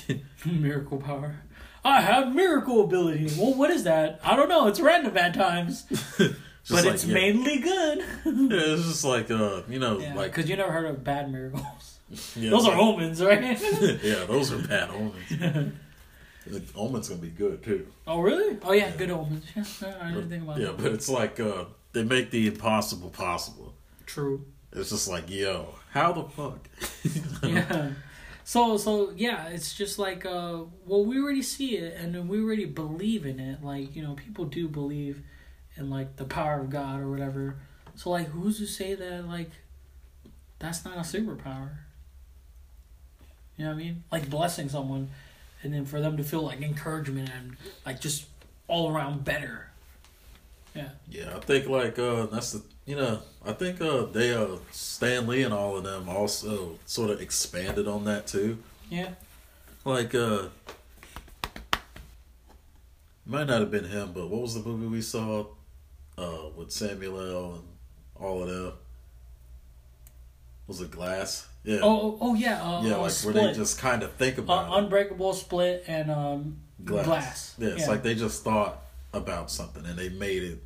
it. 0.09 0.23
Miracle 0.47 0.99
power. 0.99 1.37
I 1.85 2.01
have 2.01 2.35
miracle 2.35 2.85
ability. 2.85 3.33
Well, 3.37 3.55
what 3.55 3.71
is 3.71 3.85
that? 3.85 4.21
I 4.25 4.37
don't 4.37 4.49
know. 4.49 4.69
It's 4.69 4.81
random 4.81 5.17
at 5.17 5.35
times, 5.35 5.85
Just 6.65 6.71
but 6.71 6.85
like, 6.85 6.95
it's 6.95 7.05
yeah. 7.05 7.15
mainly 7.15 7.59
good. 7.59 7.99
Yeah, 8.25 8.75
it's 8.75 8.85
just 8.87 9.05
like 9.05 9.31
uh, 9.31 9.63
you 9.69 9.79
know, 9.79 9.99
Yeah, 9.99 10.15
like 10.15 10.33
because 10.35 10.49
you 10.49 10.57
never 10.57 10.71
heard 10.73 10.87
of 10.87 11.03
bad 11.03 11.31
miracles. 11.33 11.99
yeah, 12.37 12.51
Those 12.55 12.67
are 12.67 12.71
like- 12.73 12.79
omens, 12.81 13.23
right? 13.23 13.61
yeah, 14.03 14.25
those 14.27 14.53
are 14.53 14.59
bad 14.59 14.91
omens. 14.91 15.73
the 16.47 16.63
omen's 16.77 17.09
gonna 17.09 17.21
be 17.21 17.31
good 17.31 17.63
too. 17.63 17.87
oh, 18.07 18.21
really? 18.21 18.59
Oh, 18.63 18.73
yeah, 18.73 18.91
good 18.97 19.11
omens. 19.11 19.45
Yeah, 19.57 19.95
I 20.01 20.11
didn't 20.13 20.29
think 20.29 20.43
about 20.45 20.59
Yeah, 20.59 20.67
that. 20.69 20.79
but 20.79 20.93
it's 20.93 21.09
like 21.09 21.41
uh, 21.41 21.65
they 21.93 22.05
make 22.05 22.31
the 22.31 22.47
impossible 22.49 23.11
possible. 23.11 23.75
True. 24.07 24.45
It's 24.73 24.91
just 24.91 25.09
like, 25.09 25.29
yo, 25.31 25.75
how 25.91 26.13
the 26.13 26.25
fuck? 26.25 26.69
yeah. 27.43 27.91
So 28.45 28.77
so 28.77 29.13
yeah, 29.17 29.49
it's 29.49 29.75
just 29.75 29.99
like 29.99 30.25
uh 30.27 30.61
well 30.87 31.05
we 31.05 31.21
already 31.21 31.43
see 31.43 31.77
it 31.77 31.97
and 31.97 32.29
we 32.29 32.43
already 32.43 32.65
believe 32.67 33.25
in 33.27 33.39
it. 33.39 33.63
Like, 33.63 33.95
you 33.95 34.03
know, 34.03 34.15
people 34.15 34.45
do 34.47 34.67
believe 34.69 35.23
in 35.77 35.91
like 35.91 36.17
the 36.17 36.25
power 36.25 36.61
of 36.61 36.71
God 36.71 37.01
or 37.01 37.11
whatever. 37.11 37.57
So 37.95 38.11
like 38.11 38.29
who's 38.29 38.59
to 38.59 38.67
say 38.67 38.95
that 38.95 39.27
like 39.27 39.51
that's 40.59 40.85
not 40.85 40.97
a 40.97 41.01
superpower? 41.01 41.71
You 43.57 43.65
know 43.65 43.71
what 43.71 43.81
I 43.81 43.85
mean? 43.85 44.05
Like 44.11 44.31
blessing 44.31 44.69
someone 44.69 45.11
and 45.63 45.73
then 45.73 45.85
for 45.85 46.01
them 46.01 46.17
to 46.17 46.25
feel 46.25 46.43
like 46.43 46.61
encouragement 46.61 47.31
and 47.35 47.57
like 47.87 48.01
just 48.01 48.27
all 48.69 48.95
around 48.95 49.25
better. 49.25 49.69
Yeah. 50.75 50.89
Yeah, 51.09 51.37
I 51.37 51.41
think 51.41 51.69
like 51.69 51.99
uh 51.99 52.27
that's 52.27 52.53
the 52.53 52.63
you 52.87 52.97
know 52.97 53.21
I 53.45 53.53
think 53.53 53.81
uh 53.81 54.07
they 54.07 54.33
uh 54.33 54.57
Stan 54.71 55.27
Lee 55.27 55.43
and 55.43 55.53
all 55.53 55.77
of 55.77 55.85
them 55.85 56.09
also 56.09 56.79
sort 56.87 57.11
of 57.11 57.21
expanded 57.21 57.87
on 57.87 58.05
that 58.05 58.27
too. 58.27 58.59
Yeah. 58.91 59.11
Like 59.85 60.15
uh 60.15 60.45
might 63.25 63.47
not 63.47 63.61
have 63.61 63.71
been 63.71 63.85
him, 63.85 64.13
but 64.13 64.29
what 64.29 64.43
was 64.43 64.55
the 64.55 64.69
movie 64.69 64.87
we 64.87 65.03
saw 65.03 65.47
uh 66.19 66.49
with 66.57 66.71
Samuel 66.71 67.21
L. 67.21 67.53
and 67.55 67.65
all 68.17 68.43
of 68.43 68.49
them? 68.49 68.73
Was 70.67 70.81
it 70.81 70.91
Glass? 70.91 71.49
Yeah. 71.65 71.81
Oh 71.83 72.01
oh, 72.01 72.19
oh 72.21 72.35
yeah, 72.35 72.63
uh, 72.63 72.83
yeah, 72.83 72.95
uh, 72.95 73.03
like 73.03 73.11
split. 73.11 73.35
where 73.35 73.47
they 73.49 73.55
just 73.55 73.79
kind 73.79 74.03
of 74.03 74.13
think 74.13 74.39
uh, 74.39 74.43
about 74.43 74.73
it. 74.73 74.85
unbreakable 74.85 75.33
split 75.33 75.85
and 75.87 76.11
um 76.11 76.57
glass. 76.85 77.55
Yeah, 77.59 77.69
it's 77.71 77.89
like 77.89 78.03
they 78.03 78.15
just 78.15 78.43
thought 78.43 78.83
about 79.13 79.51
something 79.51 79.85
and 79.87 79.99
they 79.99 80.09
made 80.09 80.43
it. 80.43 80.65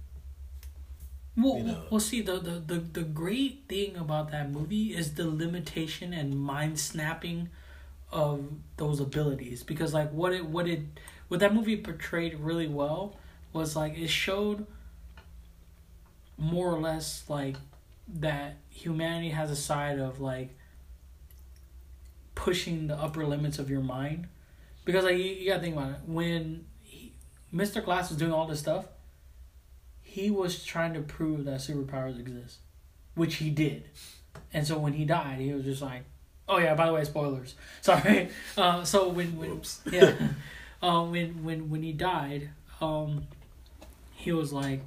Well, 1.37 1.59
you 1.59 1.65
know. 1.65 1.83
well, 1.91 2.01
see, 2.01 2.23
the, 2.23 2.39
the, 2.39 2.53
the, 2.53 2.79
the 2.79 3.03
great 3.03 3.65
thing 3.69 3.97
about 3.97 4.31
that 4.31 4.51
movie 4.51 4.95
is 4.95 5.15
the 5.15 5.29
limitation 5.29 6.15
and 6.15 6.39
mind 6.39 6.81
snapping 6.81 7.51
of 8.11 8.49
those 8.79 9.01
abilities. 9.01 9.63
Because, 9.63 9.93
like, 9.93 10.11
what 10.13 10.33
it 10.33 10.47
what 10.47 10.67
it 10.67 10.81
what 11.29 11.41
that 11.41 11.55
movie 11.55 11.77
portrayed 11.77 12.41
really 12.41 12.69
well 12.69 13.17
was 13.53 13.77
like 13.77 13.99
it 13.99 14.09
showed 14.09 14.67
more 16.39 16.73
or 16.73 16.79
less 16.79 17.25
like 17.29 17.57
that 18.09 18.57
humanity 18.69 19.31
has 19.31 19.51
a 19.51 19.57
side 19.57 19.99
of 19.99 20.21
like 20.21 20.57
pushing 22.35 22.87
the 22.87 22.95
upper 22.95 23.27
limits 23.27 23.59
of 23.59 23.71
your 23.71 23.81
mind. 23.81 24.29
Because 24.85 25.05
like 25.05 25.17
you, 25.17 25.25
you 25.25 25.49
gotta 25.49 25.61
think 25.61 25.75
about 25.75 25.91
it 25.91 26.01
when 26.07 26.67
he, 26.83 27.13
Mr. 27.53 27.85
Glass 27.85 28.11
was 28.11 28.19
doing 28.19 28.33
all 28.33 28.47
this 28.47 28.61
stuff 28.61 28.87
he 30.17 30.31
was 30.31 30.65
trying 30.65 30.95
to 30.95 31.01
prove 31.01 31.45
that 31.45 31.61
superpowers 31.61 32.19
exist, 32.19 32.61
which 33.15 33.35
he 33.35 33.51
did. 33.51 33.85
And 34.51 34.67
so 34.67 34.79
when 34.79 34.95
he 34.95 35.05
died, 35.05 35.41
he 35.41 35.53
was 35.53 35.65
just 35.65 35.83
like, 35.83 36.05
"Oh 36.49 36.57
yeah, 36.57 36.75
by 36.75 36.87
the 36.87 36.95
way, 36.95 37.05
spoilers. 37.05 37.55
Sorry." 37.83 38.31
Uh, 38.57 38.83
so 38.83 39.11
when 39.11 39.37
when 39.37 39.51
Whoops. 39.51 39.83
yeah, 39.93 40.15
um, 40.83 41.11
when 41.11 41.45
when 41.45 41.69
when 41.69 41.83
he 41.83 41.93
died, 41.93 42.49
um, 42.81 43.27
he 44.15 44.33
was 44.33 44.55
like, 44.55 44.81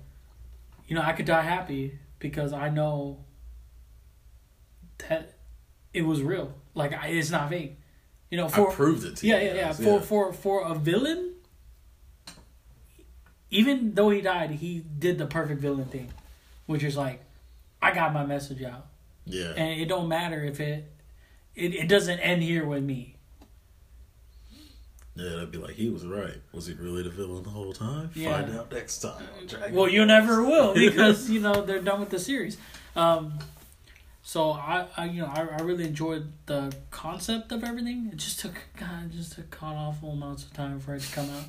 you 0.89 0.95
know, 0.95 1.03
I 1.03 1.13
could 1.13 1.27
die 1.27 1.43
happy 1.43 1.99
because 2.17 2.51
I 2.51 2.69
know 2.69 3.23
that 5.07 5.35
it 5.93 6.01
was 6.01 6.23
real. 6.23 6.55
Like 6.73 6.93
I, 6.93 7.09
it's 7.09 7.29
not 7.29 7.49
fake. 7.49 7.77
You 8.31 8.37
know, 8.37 8.49
for 8.49 8.71
I 8.71 8.73
proved 8.73 9.05
it 9.05 9.17
to 9.17 9.27
yeah, 9.27 9.39
you. 9.39 9.47
yeah, 9.47 9.53
yeah. 9.55 9.71
For 9.71 10.01
for 10.01 10.33
for 10.33 10.63
a 10.65 10.73
villain, 10.73 11.35
even 13.51 13.93
though 13.93 14.09
he 14.09 14.21
died, 14.21 14.49
he 14.49 14.79
did 14.79 15.19
the 15.19 15.27
perfect 15.27 15.61
villain 15.61 15.85
thing, 15.85 16.11
which 16.65 16.83
is 16.83 16.97
like, 16.97 17.21
I 17.81 17.93
got 17.93 18.11
my 18.11 18.25
message 18.25 18.63
out, 18.63 18.87
yeah. 19.25 19.53
and 19.55 19.79
it 19.79 19.85
don't 19.85 20.07
matter 20.07 20.43
if 20.43 20.59
it, 20.59 20.91
it 21.55 21.75
it 21.75 21.87
doesn't 21.87 22.19
end 22.19 22.41
here 22.41 22.65
with 22.65 22.83
me. 22.83 23.15
Yeah, 25.15 25.29
that'd 25.29 25.51
be 25.51 25.57
like 25.57 25.75
he 25.75 25.89
was 25.89 26.05
right. 26.05 26.41
Was 26.53 26.67
he 26.67 26.73
really 26.73 27.03
the 27.03 27.09
villain 27.09 27.43
the 27.43 27.49
whole 27.49 27.73
time? 27.73 28.09
Yeah. 28.13 28.41
Find 28.41 28.57
out 28.57 28.71
next 28.71 28.99
time. 28.99 29.23
Dragon 29.47 29.75
Well, 29.75 29.89
you 29.89 30.05
never 30.05 30.43
will 30.43 30.73
because 30.75 31.29
you 31.29 31.39
know 31.39 31.61
they're 31.61 31.81
done 31.81 31.99
with 31.99 32.09
the 32.09 32.19
series. 32.19 32.57
Um, 32.95 33.39
so 34.21 34.51
I, 34.51 34.85
I 34.95 35.05
you 35.05 35.21
know 35.21 35.31
I, 35.33 35.41
I 35.57 35.61
really 35.61 35.85
enjoyed 35.85 36.31
the 36.45 36.73
concept 36.91 37.51
of 37.51 37.63
everything. 37.63 38.09
It 38.13 38.17
just 38.17 38.39
took 38.39 38.53
God, 38.79 39.05
it 39.07 39.11
just 39.11 39.33
took 39.33 39.49
god 39.59 39.75
awful 39.75 40.11
amounts 40.11 40.43
of 40.43 40.53
time 40.53 40.79
for 40.79 40.95
it 40.95 41.01
to 41.01 41.11
come 41.13 41.29
out. 41.31 41.45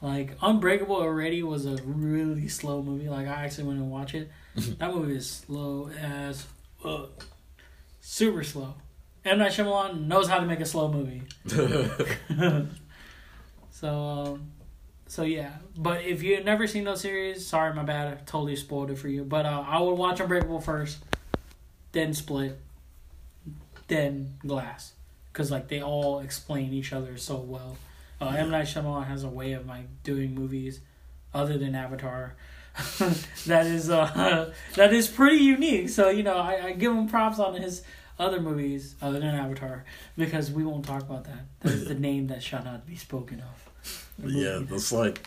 Like 0.00 0.36
Unbreakable 0.40 0.96
already 0.96 1.42
was 1.42 1.66
a 1.66 1.76
really 1.84 2.48
slow 2.48 2.82
movie. 2.82 3.08
Like 3.08 3.26
I 3.26 3.44
actually 3.44 3.64
went 3.64 3.80
and 3.80 3.90
watch 3.90 4.14
it. 4.14 4.30
that 4.54 4.94
movie 4.94 5.16
is 5.16 5.28
slow 5.28 5.90
as 6.00 6.46
fuck. 6.82 7.26
super 8.00 8.42
slow. 8.44 8.74
M 9.24 9.38
Night 9.38 9.52
Shyamalan 9.52 10.06
knows 10.06 10.28
how 10.28 10.40
to 10.40 10.46
make 10.46 10.60
a 10.60 10.64
slow 10.64 10.90
movie. 10.90 11.22
So, 13.80 13.98
um, 13.98 14.52
so 15.06 15.22
yeah. 15.22 15.52
But 15.74 16.04
if 16.04 16.22
you've 16.22 16.44
never 16.44 16.66
seen 16.66 16.84
those 16.84 17.00
series, 17.00 17.46
sorry, 17.46 17.72
my 17.74 17.82
bad. 17.82 18.08
I 18.08 18.14
totally 18.26 18.56
spoiled 18.56 18.90
it 18.90 18.98
for 18.98 19.08
you. 19.08 19.24
But 19.24 19.46
uh, 19.46 19.64
I 19.66 19.80
would 19.80 19.94
watch 19.94 20.20
Unbreakable 20.20 20.60
first, 20.60 20.98
then 21.92 22.12
Split, 22.12 22.60
then 23.88 24.34
Glass, 24.46 24.92
because 25.32 25.50
like 25.50 25.68
they 25.68 25.82
all 25.82 26.18
explain 26.18 26.74
each 26.74 26.92
other 26.92 27.16
so 27.16 27.36
well. 27.36 27.78
Uh, 28.20 28.34
M 28.36 28.50
Night 28.50 28.66
Shyamalan 28.66 29.06
has 29.06 29.24
a 29.24 29.28
way 29.28 29.52
of 29.52 29.66
like 29.66 29.86
doing 30.02 30.34
movies, 30.34 30.80
other 31.32 31.56
than 31.56 31.74
Avatar. 31.74 32.34
that 33.46 33.66
is 33.66 33.88
uh 33.88 34.52
that 34.74 34.92
is 34.92 35.08
pretty 35.08 35.42
unique. 35.42 35.88
So 35.88 36.10
you 36.10 36.22
know 36.22 36.36
I, 36.36 36.66
I 36.66 36.72
give 36.72 36.92
him 36.92 37.08
props 37.08 37.38
on 37.38 37.54
his 37.54 37.82
other 38.18 38.40
movies 38.40 38.94
other 39.00 39.18
than 39.18 39.34
Avatar 39.34 39.84
because 40.18 40.50
we 40.50 40.64
won't 40.64 40.84
talk 40.84 41.00
about 41.00 41.24
that. 41.24 41.46
That 41.60 41.72
is 41.72 41.88
the 41.88 41.94
name 42.08 42.26
that 42.26 42.42
shall 42.42 42.62
not 42.62 42.86
be 42.86 42.94
spoken 42.94 43.40
of. 43.40 43.69
Yeah, 44.24 44.60
it's 44.70 44.92
like 44.92 45.26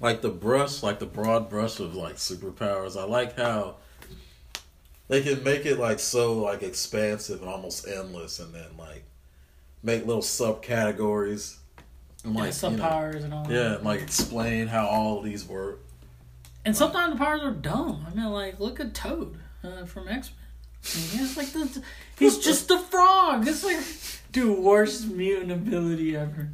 like 0.00 0.20
the 0.20 0.30
brush, 0.30 0.82
like 0.82 0.98
the 0.98 1.06
broad 1.06 1.48
brush 1.48 1.80
of 1.80 1.94
like 1.94 2.16
superpowers. 2.16 3.00
I 3.00 3.04
like 3.04 3.36
how 3.36 3.76
they 5.08 5.22
can 5.22 5.42
make 5.44 5.64
it 5.64 5.78
like 5.78 6.00
so 6.00 6.34
like 6.34 6.62
expansive 6.62 7.40
and 7.40 7.48
almost 7.48 7.86
endless, 7.86 8.40
and 8.40 8.52
then 8.54 8.76
like 8.78 9.04
make 9.82 10.06
little 10.06 10.22
subcategories. 10.22 11.56
And 12.24 12.34
yeah, 12.34 12.40
like 12.40 12.52
sub 12.52 12.72
you 12.72 12.78
know, 12.78 12.84
and 12.84 13.34
all. 13.34 13.46
yeah, 13.50 13.74
and 13.76 13.84
like 13.84 14.00
explain 14.00 14.66
how 14.68 14.86
all 14.86 15.18
of 15.18 15.24
these 15.24 15.46
work. 15.46 15.80
And 16.64 16.76
sometimes 16.76 17.14
the 17.14 17.18
powers 17.18 17.42
are 17.42 17.50
dumb. 17.50 18.06
I 18.08 18.14
mean, 18.14 18.26
like 18.26 18.60
look 18.60 18.80
at 18.80 18.94
Toad 18.94 19.38
uh, 19.64 19.84
from 19.84 20.08
X 20.08 20.30
Men. 20.30 20.38
He's 21.20 21.36
like 21.36 21.52
the, 21.52 21.82
he's 22.18 22.38
just 22.38 22.70
a 22.70 22.78
frog. 22.78 23.46
It's 23.46 23.62
like, 23.62 23.78
dude, 24.32 24.58
worst 24.58 25.06
mutant 25.08 25.52
ability 25.52 26.16
ever. 26.16 26.50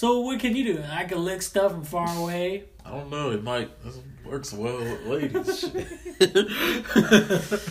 So 0.00 0.20
what 0.20 0.40
can 0.40 0.56
you 0.56 0.64
do? 0.64 0.82
I 0.90 1.04
can 1.04 1.22
lick 1.22 1.42
stuff 1.42 1.72
from 1.72 1.84
far 1.84 2.08
away. 2.18 2.64
I 2.86 2.90
don't 2.92 3.10
know. 3.10 3.32
It 3.32 3.44
might 3.44 3.68
this 3.84 3.98
works 4.24 4.50
well 4.50 4.78
with 4.78 5.04
ladies. 5.04 5.64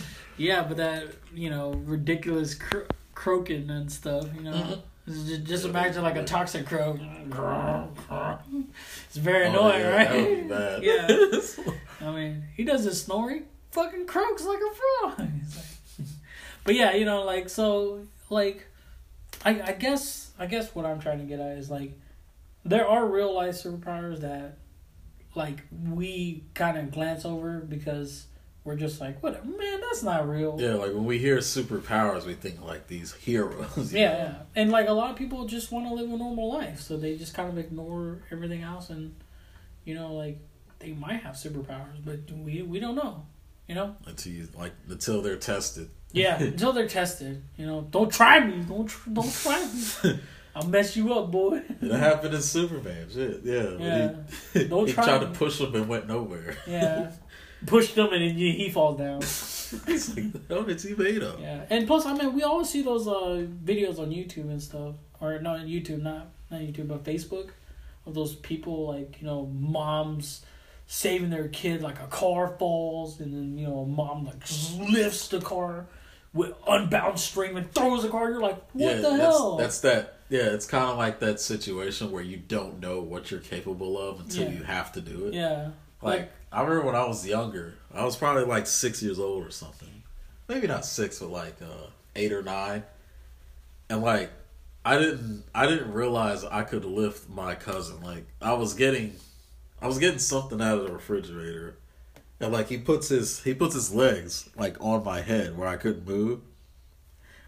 Yeah, 0.36 0.62
but 0.62 0.76
that 0.76 1.08
you 1.34 1.50
know 1.50 1.72
ridiculous 1.72 2.54
cro- 2.54 2.86
croaking 3.16 3.68
and 3.68 3.90
stuff. 3.90 4.28
You 4.36 4.42
know, 4.44 4.52
Mhm. 4.52 4.80
just, 5.08 5.42
just 5.44 5.64
imagine 5.64 6.02
like 6.04 6.14
a 6.14 6.22
toxic 6.24 6.66
croak. 6.66 7.00
It's 9.06 9.16
very 9.16 9.46
Oh, 9.46 9.50
annoying, 9.50 9.80
yeah, 9.80 9.96
right? 9.96 10.08
That 10.08 10.28
would 10.28 10.42
be 10.42 10.48
bad. 10.48 10.82
Yeah. 10.84 11.08
I 12.08 12.10
mean, 12.12 12.44
he 12.56 12.62
does 12.62 12.84
his 12.84 13.02
snoring, 13.02 13.42
fucking 13.72 14.06
croaks 14.06 14.44
like 14.44 14.60
a 14.60 14.72
frog. 14.78 15.28
He's 15.42 15.56
like, 15.56 16.08
but 16.62 16.74
yeah, 16.76 16.94
you 16.94 17.04
know, 17.04 17.24
like 17.24 17.48
so, 17.48 18.06
like, 18.30 18.68
I 19.44 19.60
I 19.62 19.72
guess 19.72 20.30
I 20.38 20.46
guess 20.46 20.72
what 20.76 20.86
I'm 20.86 21.00
trying 21.00 21.18
to 21.18 21.24
get 21.24 21.40
at 21.40 21.58
is 21.58 21.68
like, 21.70 21.92
there 22.64 22.86
are 22.86 23.06
real 23.06 23.34
life 23.34 23.54
superpowers 23.54 24.20
that, 24.20 24.58
like, 25.34 25.62
we 25.70 26.44
kind 26.54 26.76
of 26.78 26.90
glance 26.90 27.24
over 27.24 27.60
because 27.60 28.26
we're 28.64 28.76
just 28.76 29.00
like, 29.00 29.22
what 29.22 29.44
man, 29.46 29.80
that's 29.80 30.02
not 30.02 30.28
real. 30.28 30.56
yeah, 30.58 30.74
like 30.74 30.92
when 30.92 31.04
we 31.04 31.18
hear 31.18 31.38
superpowers, 31.38 32.26
we 32.26 32.34
think 32.34 32.62
like 32.62 32.86
these 32.86 33.12
heroes. 33.14 33.92
Yeah, 33.92 34.08
know? 34.08 34.14
yeah, 34.14 34.34
and 34.54 34.70
like 34.70 34.88
a 34.88 34.92
lot 34.92 35.10
of 35.10 35.16
people 35.16 35.46
just 35.46 35.72
want 35.72 35.88
to 35.88 35.94
live 35.94 36.10
a 36.10 36.16
normal 36.16 36.52
life, 36.52 36.80
so 36.80 36.96
they 36.96 37.16
just 37.16 37.34
kind 37.34 37.48
of 37.48 37.58
ignore 37.58 38.22
everything 38.30 38.62
else, 38.62 38.90
and 38.90 39.14
you 39.84 39.94
know, 39.94 40.12
like 40.14 40.38
they 40.78 40.92
might 40.92 41.22
have 41.22 41.36
superpowers, 41.36 42.04
but 42.04 42.30
we 42.32 42.62
we 42.62 42.80
don't 42.80 42.94
know, 42.94 43.24
you 43.66 43.74
know. 43.74 43.96
Until 44.06 44.32
you, 44.32 44.48
like 44.56 44.72
until 44.88 45.22
they're 45.22 45.36
tested. 45.36 45.90
Yeah, 46.12 46.42
until 46.42 46.72
they're 46.72 46.88
tested, 46.88 47.42
you 47.56 47.66
know. 47.66 47.86
Don't 47.90 48.12
try 48.12 48.44
me. 48.44 48.62
Don't 48.62 48.86
tr- 48.86 49.10
don't 49.10 49.32
try 49.32 49.64
me. 50.04 50.20
I'll 50.54 50.66
mess 50.66 50.96
you 50.96 51.12
up, 51.14 51.30
boy. 51.30 51.62
It 51.80 51.92
happened 51.92 52.34
in 52.34 52.42
Superman. 52.42 53.08
Shit, 53.12 53.40
yeah. 53.44 53.70
Yeah. 53.78 54.14
He, 54.52 54.64
Don't 54.68 54.86
he 54.86 54.92
try 54.92 55.04
tried 55.04 55.20
to- 55.20 55.26
push 55.26 55.60
him 55.60 55.74
and 55.74 55.88
went 55.88 56.08
nowhere. 56.08 56.56
Yeah. 56.66 57.12
Pushed 57.66 57.96
him 57.96 58.12
and 58.12 58.22
he 58.22 58.52
he 58.52 58.70
falls 58.70 58.98
down. 58.98 59.20
It's 59.86 60.16
like, 60.16 60.32
the 60.32 60.40
hell 60.54 60.68
is 60.68 60.82
he 60.82 60.94
made 60.96 61.22
of? 61.22 61.38
Yeah, 61.40 61.62
and 61.70 61.86
plus, 61.86 62.04
I 62.04 62.12
mean, 62.14 62.34
we 62.34 62.42
always 62.42 62.68
see 62.68 62.82
those 62.82 63.06
uh 63.06 63.46
videos 63.64 64.00
on 64.00 64.10
YouTube 64.10 64.50
and 64.50 64.60
stuff, 64.60 64.96
or 65.20 65.38
not 65.38 65.60
YouTube, 65.60 66.02
not 66.02 66.26
not 66.50 66.60
YouTube, 66.60 66.88
but 66.88 67.04
Facebook, 67.04 67.50
of 68.04 68.14
those 68.14 68.34
people 68.34 68.88
like 68.88 69.20
you 69.20 69.26
know 69.28 69.46
moms 69.46 70.44
saving 70.86 71.30
their 71.30 71.46
kid 71.48 71.82
like 71.82 72.00
a 72.00 72.06
car 72.08 72.56
falls 72.58 73.20
and 73.20 73.32
then 73.32 73.56
you 73.56 73.64
know 73.64 73.80
a 73.80 73.86
mom 73.86 74.24
like 74.26 74.42
lifts 74.92 75.28
the 75.28 75.40
car 75.40 75.86
with 76.32 76.52
unbound 76.66 77.18
string 77.18 77.56
and 77.56 77.72
throws 77.72 78.02
the 78.02 78.08
car. 78.08 78.30
You're 78.30 78.40
like, 78.40 78.60
what 78.72 78.96
yeah, 78.96 78.96
the 78.96 79.02
that's, 79.02 79.20
hell? 79.20 79.56
That's 79.56 79.80
that. 79.80 80.16
Yeah, 80.30 80.52
it's 80.54 80.64
kind 80.66 80.84
of 80.90 80.96
like 80.96 81.18
that 81.20 81.40
situation 81.40 82.10
where 82.12 82.22
you 82.22 82.36
don't 82.38 82.80
know 82.80 83.00
what 83.00 83.30
you're 83.30 83.40
capable 83.40 83.98
of 83.98 84.20
until 84.20 84.44
Yeah. 84.44 84.50
you 84.58 84.62
have 84.62 84.92
to 84.92 85.00
do 85.00 85.26
it. 85.26 85.34
yeah, 85.34 85.70
Like, 86.00 86.30
I 86.52 86.62
remember 86.62 86.86
when 86.86 86.94
I 86.96 87.06
was 87.06 87.26
younger, 87.26 87.74
I 87.92 88.04
was 88.04 88.16
probably 88.16 88.44
like 88.44 88.66
six 88.66 89.02
years 89.02 89.18
old 89.18 89.44
or 89.46 89.50
something. 89.50 90.02
Maybe 90.48 90.66
not 90.66 90.86
six, 90.86 91.18
but 91.18 91.30
like 91.30 91.60
uh, 91.60 91.88
eight 92.16 92.32
or 92.32 92.42
nine. 92.42 92.84
And 93.88 94.02
like, 94.02 94.30
I 94.84 94.98
didn't, 94.98 95.44
I 95.54 95.66
didn't 95.66 95.92
realize 95.92 96.44
I 96.44 96.62
could 96.62 96.84
lift 96.84 97.28
my 97.28 97.54
cousin. 97.54 98.00
Like, 98.02 98.24
I 98.40 98.52
was 98.54 98.74
getting, 98.74 99.16
I 99.82 99.86
was 99.88 99.98
getting 99.98 100.18
something 100.18 100.60
out 100.60 100.78
of 100.78 100.86
the 100.86 100.92
refrigerator, 100.92 101.76
and 102.40 102.52
like 102.52 102.68
he 102.68 102.78
puts 102.78 103.08
his, 103.08 103.42
he 103.42 103.52
puts 103.52 103.74
his 103.74 103.92
legs 103.92 104.48
like 104.56 104.76
on 104.80 105.04
my 105.04 105.20
head 105.20 105.58
where 105.58 105.68
I 105.68 105.76
couldn't 105.76 106.06
move. 106.06 106.40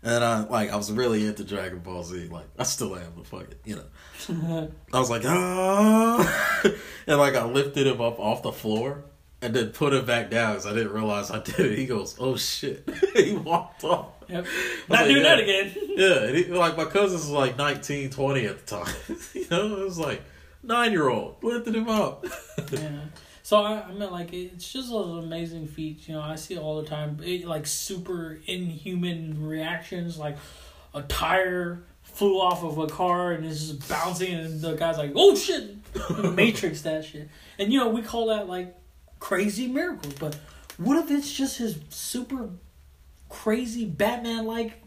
And 0.05 0.25
I 0.25 0.45
like 0.45 0.71
I 0.71 0.77
was 0.77 0.91
really 0.91 1.27
into 1.27 1.45
Dragon 1.45 1.79
Ball 1.79 2.03
Z. 2.03 2.29
Like 2.29 2.47
I 2.59 2.65
still 2.65 2.97
am, 2.97 3.13
but 3.17 3.27
fuck 3.27 3.43
it, 3.43 3.61
you 3.65 3.77
know. 3.77 4.71
I 4.93 4.99
was 4.99 5.11
like, 5.11 5.23
ah, 5.25 6.63
and 7.07 7.19
like 7.19 7.35
I 7.37 7.45
lifted 7.45 7.87
him 7.87 8.01
up 8.01 8.19
off 8.19 8.43
the 8.43 8.53
floor 8.53 9.05
and 9.41 9.55
then 9.55 9.71
put 9.71 9.93
him 9.93 10.05
back 10.05 10.31
down 10.31 10.53
because 10.53 10.67
I 10.67 10.73
didn't 10.73 10.93
realize 10.93 11.31
I 11.31 11.41
did 11.41 11.61
it. 11.61 11.79
He 11.79 11.87
goes, 11.87 12.17
oh 12.19 12.37
shit, 12.37 12.89
he 13.15 13.35
walked 13.37 13.85
off. 13.85 14.09
yep. 14.29 14.45
not 14.89 15.01
like, 15.01 15.09
doing 15.09 15.23
that 15.23 15.39
again. 15.39 15.73
Yeah, 15.77 16.25
and 16.25 16.37
he, 16.37 16.45
like 16.47 16.77
my 16.77 16.85
cousin's 16.85 17.23
was 17.23 17.31
like 17.31 17.57
19, 17.57 18.11
20 18.11 18.47
at 18.47 18.67
the 18.67 18.77
time. 18.77 18.95
you 19.35 19.47
know, 19.51 19.83
it 19.83 19.85
was 19.85 19.99
like 19.99 20.23
nine 20.65 20.91
year 20.93 21.09
old 21.09 21.37
lifted 21.43 21.77
him 21.77 21.89
up. 21.89 22.25
yeah. 22.73 23.03
So 23.45 23.57
I, 23.63 23.83
I 23.83 23.93
mean, 23.93 24.11
like 24.11 24.33
it's 24.33 24.73
just 24.73 24.93
an 24.93 25.19
amazing 25.19 25.67
feat. 25.67 26.09
You 26.09 26.15
know, 26.15 26.21
I 26.23 26.37
see 26.37 26.55
it 26.55 26.59
all 26.59 26.81
the 26.81 26.89
time. 26.89 27.19
It, 27.25 27.45
like 27.47 27.67
super 27.67 28.41
inhuman 28.47 29.45
reactions, 29.45 30.17
like 30.19 30.37
a 30.95 31.03
tire 31.03 31.83
flew 32.03 32.41
off 32.41 32.63
of 32.63 32.79
a 32.79 32.87
car 32.87 33.33
and 33.33 33.45
it's 33.45 33.67
just 33.69 33.89
bouncing, 33.89 34.35
and 34.35 34.61
the 34.61 34.75
guy's 34.75 34.99
like, 34.99 35.13
"Oh 35.17 35.35
shit!" 35.35 35.77
Matrix 36.35 36.83
that 36.83 37.05
shit. 37.05 37.29
And 37.59 37.73
you 37.73 37.79
know, 37.81 37.89
we 37.89 38.03
call 38.03 38.27
that 38.27 38.49
like 38.49 38.77
crazy 39.19 39.67
miracles. 39.67 40.15
But 40.15 40.37
what 40.77 40.97
if 40.99 41.11
it's 41.11 41.33
just 41.33 41.59
his 41.59 41.79
super 41.91 42.49
crazy 43.29 43.85
Batman 43.87 44.47
like 44.47 44.83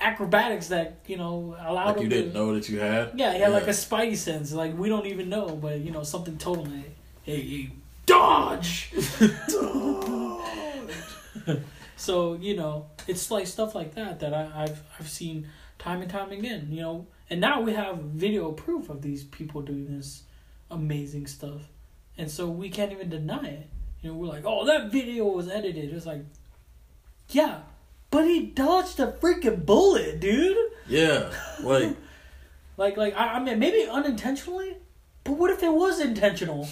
acrobatics 0.00 0.68
that 0.68 0.98
you 1.06 1.16
know 1.16 1.56
allowed 1.60 1.86
like 1.86 1.96
him 1.96 2.02
you 2.04 2.08
to- 2.08 2.14
didn't 2.16 2.34
know 2.34 2.54
that 2.54 2.68
you 2.68 2.78
had. 2.80 3.12
yeah, 3.14 3.32
he 3.32 3.40
had 3.40 3.52
like 3.52 3.66
a 3.66 3.70
spidey 3.70 4.16
sense. 4.16 4.52
Like 4.52 4.76
we 4.76 4.88
don't 4.88 5.06
even 5.06 5.28
know, 5.28 5.48
but 5.48 5.80
you 5.80 5.90
know 5.90 6.02
something 6.02 6.38
him, 6.38 6.84
"Hey, 7.24 7.42
hey 7.42 7.70
dodge!" 8.06 8.90
so 11.96 12.34
you 12.34 12.56
know, 12.56 12.86
it's 13.06 13.30
like 13.30 13.46
stuff 13.46 13.74
like 13.74 13.94
that 13.94 14.20
that 14.20 14.32
I, 14.32 14.50
I've 14.54 14.82
I've 14.98 15.08
seen 15.08 15.48
time 15.78 16.02
and 16.02 16.10
time 16.10 16.30
again. 16.30 16.68
You 16.70 16.82
know, 16.82 17.06
and 17.28 17.40
now 17.40 17.60
we 17.60 17.72
have 17.72 17.98
video 17.98 18.52
proof 18.52 18.88
of 18.88 19.02
these 19.02 19.24
people 19.24 19.62
doing 19.62 19.96
this 19.96 20.22
amazing 20.70 21.26
stuff, 21.26 21.62
and 22.16 22.30
so 22.30 22.48
we 22.48 22.70
can't 22.70 22.92
even 22.92 23.08
deny 23.08 23.46
it. 23.46 23.68
You 24.02 24.10
know, 24.10 24.16
we're 24.16 24.28
like, 24.28 24.44
"Oh, 24.44 24.64
that 24.66 24.92
video 24.92 25.24
was 25.24 25.48
edited." 25.48 25.92
It's 25.92 26.06
like, 26.06 26.24
yeah, 27.30 27.60
but 28.10 28.24
he 28.24 28.46
dodged 28.46 29.00
a 29.00 29.12
freaking 29.12 29.66
bullet, 29.66 30.20
dude. 30.20 30.56
yeah, 30.86 31.32
like 31.62 31.96
Like, 32.76 32.96
like 32.96 33.14
I, 33.16 33.34
I 33.34 33.42
mean, 33.42 33.58
maybe 33.58 33.88
unintentionally, 33.88 34.76
but 35.22 35.32
what 35.32 35.50
if 35.50 35.62
it 35.62 35.72
was 35.72 36.00
intentional? 36.00 36.68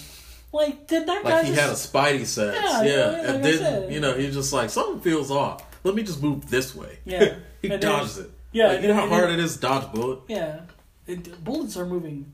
Like, 0.53 0.87
did 0.87 1.07
that 1.07 1.23
guy 1.23 1.29
like 1.37 1.45
he 1.47 1.53
just? 1.55 1.61
had 1.93 2.05
a 2.05 2.13
spidey 2.19 2.25
sense. 2.25 2.55
Yeah, 2.55 2.83
Yeah, 2.83 2.85
yeah, 3.11 3.17
like 3.17 3.27
and 3.29 3.43
then 3.43 3.91
you 3.91 3.99
know 3.99 4.13
he's 4.13 4.33
just 4.35 4.53
like 4.53 4.69
something 4.69 5.01
feels 5.01 5.31
off. 5.31 5.65
Let 5.83 5.95
me 5.95 6.03
just 6.03 6.21
move 6.21 6.49
this 6.49 6.73
way. 6.75 6.99
Yeah. 7.05 7.35
he 7.61 7.69
And 7.69 7.81
dodges 7.81 8.19
it. 8.19 8.31
yeah, 8.53 8.67
Like, 8.67 8.81
you 8.83 8.87
know 8.89 8.93
how 8.93 9.07
hard 9.07 9.29
then- 9.29 9.39
it 9.39 9.43
is 9.43 9.55
to 9.55 9.61
dodge 9.61 9.83
a 9.85 9.87
bullet. 9.87 10.19
yeah, 10.29 10.61
it, 11.07 11.43
bullets 11.43 11.75
are 11.75 11.85
moving 11.85 12.31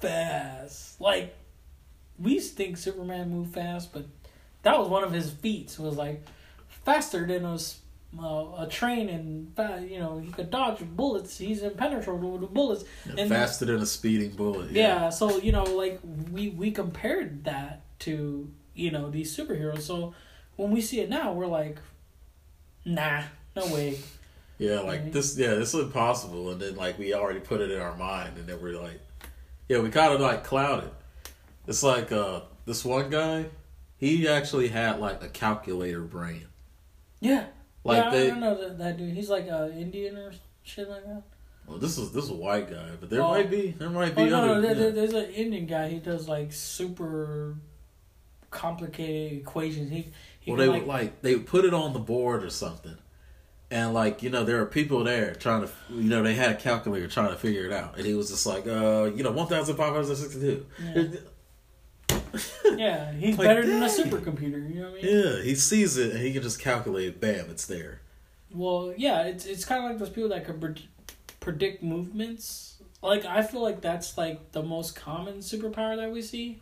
fast. 0.00 1.00
Like, 1.00 1.34
we 2.18 2.34
used 2.34 2.50
to 2.50 2.56
think 2.56 2.76
Superman 2.76 3.30
moved 3.30 3.54
fast, 3.54 3.92
but 3.92 4.06
that 4.62 4.78
was 4.78 4.88
one 4.88 5.04
of 5.04 5.12
his 5.12 5.30
feats. 5.30 5.78
Was 5.78 5.96
like 5.96 6.24
faster 6.84 7.26
than 7.26 7.44
a 7.44 7.58
uh, 8.18 8.46
a 8.64 8.66
train, 8.70 9.08
and 9.08 9.90
you 9.90 9.98
know 9.98 10.18
he 10.18 10.30
could 10.30 10.50
dodge 10.50 10.78
bullets. 10.80 11.36
He's 11.38 11.62
impenetrable 11.62 12.38
with 12.38 12.52
bullets. 12.54 12.84
And- 13.16 13.28
Faster 13.28 13.64
than 13.66 13.80
a 13.82 13.86
speeding 13.86 14.30
bullet. 14.30 14.70
yeah 14.70 15.10
so 15.10 15.38
you 15.38 15.52
know 15.52 15.64
like 15.64 16.00
we 16.30 16.48
we 16.50 16.70
compared 16.70 17.44
that 17.44 17.82
to 18.00 18.48
you 18.74 18.90
know 18.90 19.10
these 19.10 19.36
superheroes 19.36 19.82
so 19.82 20.14
when 20.56 20.70
we 20.70 20.80
see 20.80 21.00
it 21.00 21.08
now 21.10 21.32
we're 21.32 21.46
like 21.46 21.78
nah 22.84 23.22
no 23.56 23.66
way 23.74 23.98
Yeah, 24.58 24.80
like 24.80 25.12
this. 25.12 25.36
Yeah, 25.38 25.54
this 25.54 25.72
is 25.74 25.80
impossible. 25.84 26.50
And 26.50 26.60
then 26.60 26.74
like 26.76 26.98
we 26.98 27.14
already 27.14 27.40
put 27.40 27.60
it 27.60 27.70
in 27.70 27.80
our 27.80 27.96
mind, 27.96 28.38
and 28.38 28.46
then 28.48 28.60
we're 28.60 28.80
like, 28.80 29.00
yeah, 29.68 29.78
we 29.78 29.90
kind 29.90 30.12
of 30.12 30.20
like 30.20 30.42
clouded. 30.44 30.90
It's 31.66 31.82
like 31.82 32.10
uh 32.10 32.40
this 32.66 32.84
one 32.84 33.08
guy, 33.10 33.46
he 33.98 34.26
actually 34.26 34.68
had 34.68 34.98
like 35.00 35.22
a 35.22 35.28
calculator 35.28 36.00
brain. 36.00 36.46
yeah 37.20 37.46
Like 37.84 38.04
yeah, 38.04 38.10
they- 38.10 38.26
I 38.26 38.30
don't 38.30 38.40
know 38.40 38.60
that, 38.68 38.78
that 38.78 38.96
dude 38.98 39.14
he's 39.14 39.30
like 39.30 39.46
a 39.46 39.72
indian 39.76 40.16
or 40.16 40.32
shit 40.62 40.88
like 40.90 41.04
that 41.06 41.22
Well, 41.66 41.78
this 41.78 41.96
is 41.98 42.12
this 42.12 42.24
is 42.24 42.30
a 42.30 42.34
white 42.34 42.70
guy, 42.70 42.90
but 43.00 43.08
there 43.10 43.22
Oh. 43.22 43.30
might 43.30 43.50
be 43.50 43.70
there 43.78 43.90
might 43.90 44.14
be 44.14 44.22
oh 44.22 44.26
no, 44.26 44.36
other. 44.36 44.54
no 44.54 44.60
there, 44.60 44.70
yeah. 44.72 44.78
there- 44.78 44.92
there's 44.92 45.12
an 45.14 45.30
indian 45.30 45.66
guy 45.66 45.88
he 45.88 45.98
does 45.98 46.28
like 46.28 46.52
super 46.52 47.56
complicated 48.50 49.40
equations 49.40 49.90
he, 49.90 50.08
he 50.40 50.50
well, 50.50 50.58
they 50.58 50.68
like, 50.68 50.80
would 50.82 50.88
like 50.88 51.22
they 51.22 51.34
would 51.36 51.46
put 51.46 51.64
it 51.64 51.74
on 51.74 51.92
the 51.92 51.98
board 51.98 52.42
or 52.42 52.50
something, 52.50 52.96
and 53.70 53.92
like 53.92 54.22
you 54.22 54.30
know 54.30 54.44
there 54.44 54.60
are 54.60 54.66
people 54.66 55.04
there 55.04 55.34
trying 55.34 55.62
to 55.62 55.70
you 55.90 56.08
know 56.08 56.22
they 56.22 56.34
had 56.34 56.52
a 56.52 56.54
calculator 56.54 57.06
trying 57.08 57.28
to 57.30 57.36
figure 57.36 57.66
it 57.66 57.72
out, 57.72 57.96
and 57.98 58.06
he 58.06 58.14
was 58.14 58.30
just 58.30 58.46
like 58.46 58.66
uh 58.66 59.10
you 59.14 59.22
know 59.22 59.30
one 59.32 59.46
thousand 59.46 59.76
five 59.76 59.92
hundred 59.94 60.16
sixty 60.16 60.40
two. 60.40 60.66
yeah 62.76 63.12
he's 63.12 63.38
Like, 63.38 63.46
better 63.48 63.66
than 63.66 63.82
a 63.82 63.86
supercomputer 63.86 64.68
you 64.68 64.80
know 64.80 64.90
what 64.90 65.00
i 65.00 65.02
mean 65.02 65.22
Yeah, 65.24 65.42
he 65.42 65.54
sees 65.54 65.96
it 65.96 66.12
and 66.12 66.20
he 66.20 66.32
can 66.32 66.42
just 66.42 66.60
calculate. 66.60 67.20
Bam, 67.20 67.46
it's 67.50 67.66
there. 67.66 68.00
Well, 68.52 68.94
yeah, 68.96 69.22
it's 69.22 69.44
it's 69.44 69.64
kind 69.64 69.84
of 69.84 69.90
like 69.90 69.98
those 69.98 70.08
people 70.10 70.30
that 70.30 70.44
can 70.46 70.58
pred- 70.58 70.86
predict 71.40 71.82
movements. 71.82 72.76
Like 73.02 73.24
I 73.24 73.42
feel 73.42 73.62
like 73.62 73.80
that's 73.80 74.16
like 74.16 74.52
the 74.52 74.62
most 74.62 74.96
common 74.96 75.38
superpower 75.38 75.96
that 75.96 76.10
we 76.10 76.22
see, 76.22 76.58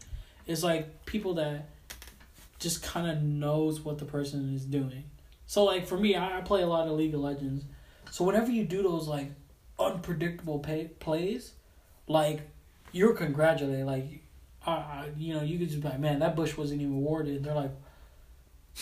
is 0.47 0.65
like 0.65 1.07
people 1.07 1.35
that 1.35 1.69
just 2.59 2.83
kind 2.83 3.09
of 3.11 3.23
knows 3.23 3.81
what 3.81 3.99
the 3.99 4.05
person 4.05 4.55
is 4.55 4.65
doing. 4.65 5.05
So 5.47 5.65
like 5.65 5.87
for 5.87 5.97
me, 5.97 6.15
I, 6.17 6.39
I 6.39 6.41
play 6.41 6.63
a 6.63 6.67
lot 6.67 6.89
of 6.89 6.95
League 6.95 7.15
of 7.15 7.21
Legends. 7.21 7.65
So 8.11 8.25
whenever 8.25 8.51
you 8.51 8.65
do 8.65 8.83
those 8.83 9.07
like 9.09 9.31
unpredictable 9.79 10.59
pay- 10.59 10.91
plays, 10.99 11.53
like 12.09 12.41
you're 12.93 13.15
congratulated. 13.15 13.87
Like, 13.87 14.23
uh, 14.67 15.05
you 15.17 15.35
know, 15.35 15.43
you 15.43 15.59
could 15.59 15.69
just 15.69 15.81
be 15.81 15.89
like, 15.89 16.01
man, 16.01 16.19
that 16.19 16.35
bush 16.35 16.57
wasn't 16.57 16.83
even 16.83 16.97
warded. 16.97 17.45
They're 17.45 17.55
like, 17.55 17.71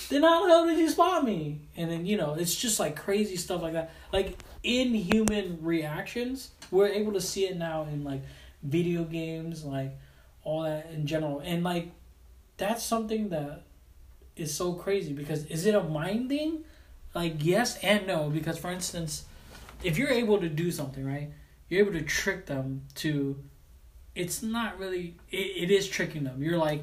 then 0.08 0.22
how 0.22 0.42
the 0.42 0.48
hell 0.48 0.66
did 0.66 0.78
you 0.78 0.88
spot 0.88 1.24
me? 1.24 1.60
And 1.76 1.90
then 1.90 2.04
you 2.06 2.16
know, 2.16 2.34
it's 2.34 2.54
just 2.54 2.80
like 2.80 2.96
crazy 2.96 3.36
stuff 3.36 3.62
like 3.62 3.74
that. 3.74 3.92
Like 4.12 4.38
inhuman 4.62 5.58
reactions. 5.60 6.50
We're 6.70 6.88
able 6.88 7.12
to 7.12 7.20
see 7.20 7.46
it 7.46 7.56
now 7.56 7.82
in 7.82 8.02
like 8.02 8.22
video 8.62 9.04
games, 9.04 9.64
like 9.64 9.96
all 10.42 10.62
that 10.62 10.90
in 10.92 11.06
general, 11.06 11.40
and 11.40 11.62
like 11.62 11.90
that's 12.56 12.82
something 12.82 13.28
that 13.28 13.62
is 14.36 14.52
so 14.52 14.72
crazy 14.72 15.12
because 15.12 15.44
is 15.46 15.64
it 15.66 15.74
a 15.74 15.82
mind 15.82 16.28
thing? 16.28 16.64
Like 17.14 17.34
yes 17.38 17.78
and 17.78 18.06
no. 18.06 18.30
Because 18.30 18.58
for 18.58 18.72
instance, 18.72 19.26
if 19.84 19.96
you're 19.96 20.10
able 20.10 20.40
to 20.40 20.48
do 20.48 20.72
something 20.72 21.06
right, 21.06 21.30
you're 21.68 21.80
able 21.80 21.92
to 21.92 22.02
trick 22.02 22.46
them 22.46 22.82
to. 22.96 23.36
It's 24.14 24.42
not 24.42 24.78
really. 24.78 25.16
It, 25.30 25.36
it 25.36 25.70
is 25.70 25.88
tricking 25.88 26.24
them. 26.24 26.42
You're 26.42 26.58
like, 26.58 26.82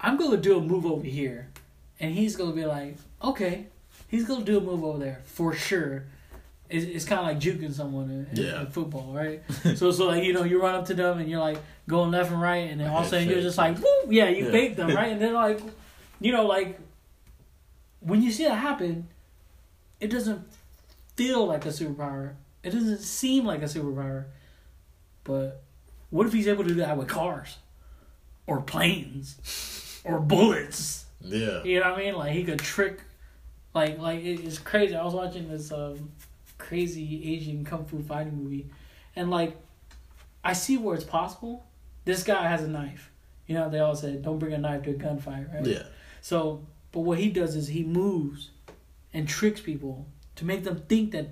I'm 0.00 0.16
gonna 0.16 0.36
do 0.38 0.58
a 0.58 0.60
move 0.62 0.86
over 0.86 1.04
here 1.06 1.48
and 2.00 2.14
he's 2.14 2.36
gonna 2.36 2.52
be 2.54 2.64
like, 2.64 2.96
okay, 3.22 3.66
he's 4.08 4.24
gonna 4.24 4.44
do 4.44 4.58
a 4.58 4.60
move 4.60 4.84
over 4.84 4.98
there 4.98 5.20
for 5.24 5.52
sure. 5.54 6.04
It's, 6.70 6.86
it's 6.86 7.04
kind 7.04 7.20
of 7.20 7.26
like 7.26 7.38
juking 7.38 7.72
someone 7.72 8.10
in, 8.10 8.26
in, 8.38 8.44
Yeah. 8.46 8.60
in 8.62 8.66
football, 8.68 9.12
right? 9.12 9.42
so 9.76 9.90
so 9.90 10.06
like 10.06 10.24
you 10.24 10.32
know 10.32 10.44
you 10.44 10.60
run 10.60 10.74
up 10.74 10.86
to 10.86 10.94
them 10.94 11.18
and 11.18 11.28
you're 11.30 11.40
like 11.40 11.58
going 11.86 12.10
left 12.10 12.30
and 12.32 12.40
right, 12.40 12.70
and 12.70 12.80
then 12.80 12.88
all 12.88 13.00
of 13.00 13.06
a 13.06 13.10
sudden 13.10 13.28
you're 13.28 13.42
just 13.42 13.58
like, 13.58 13.78
woo, 13.78 13.86
yeah, 14.08 14.28
you 14.28 14.46
Yeah. 14.46 14.50
fake 14.50 14.76
them, 14.76 14.88
right? 14.94 15.12
And 15.12 15.20
then 15.22 15.34
like, 15.34 15.60
you 16.20 16.32
know, 16.32 16.46
like 16.46 16.78
when 18.00 18.22
you 18.22 18.30
see 18.32 18.44
that 18.44 18.56
happen, 18.56 19.08
it 20.00 20.08
doesn't 20.10 20.42
feel 21.16 21.46
like 21.46 21.64
a 21.66 21.68
superpower. 21.68 22.32
It 22.62 22.70
doesn't 22.70 22.98
seem 23.00 23.44
like 23.44 23.60
a 23.62 23.66
superpower. 23.66 24.24
But 25.22 25.62
what 26.14 26.28
if 26.28 26.32
he's 26.32 26.46
able 26.46 26.62
to 26.62 26.68
do 26.68 26.74
that 26.76 26.96
with 26.96 27.08
cars? 27.08 27.58
Or 28.46 28.60
planes? 28.60 30.00
or 30.04 30.20
bullets? 30.20 31.06
Yeah. 31.20 31.64
You 31.64 31.80
know 31.80 31.90
what 31.90 31.98
I 31.98 32.02
mean? 32.04 32.14
Like 32.14 32.32
he 32.32 32.44
could 32.44 32.60
trick 32.60 33.00
like 33.74 33.98
like 33.98 34.24
it's 34.24 34.58
crazy. 34.58 34.94
I 34.94 35.04
was 35.04 35.12
watching 35.12 35.48
this 35.48 35.72
um 35.72 36.12
crazy 36.56 37.34
Asian 37.34 37.64
kung 37.64 37.84
fu 37.84 38.00
fighting 38.00 38.36
movie 38.36 38.66
and 39.16 39.28
like 39.28 39.56
I 40.44 40.52
see 40.52 40.76
where 40.76 40.94
it's 40.94 41.02
possible. 41.04 41.66
This 42.04 42.22
guy 42.22 42.46
has 42.48 42.62
a 42.62 42.68
knife. 42.68 43.10
You 43.48 43.56
know, 43.56 43.68
they 43.68 43.80
all 43.80 43.96
said 43.96 44.22
don't 44.22 44.38
bring 44.38 44.52
a 44.52 44.58
knife 44.58 44.84
to 44.84 44.90
a 44.90 44.94
gunfight, 44.94 45.52
right? 45.52 45.66
Yeah. 45.66 45.82
So, 46.20 46.64
but 46.92 47.00
what 47.00 47.18
he 47.18 47.28
does 47.28 47.56
is 47.56 47.66
he 47.66 47.82
moves 47.82 48.50
and 49.12 49.26
tricks 49.26 49.60
people 49.60 50.06
to 50.36 50.44
make 50.44 50.62
them 50.62 50.84
think 50.88 51.10
that 51.10 51.30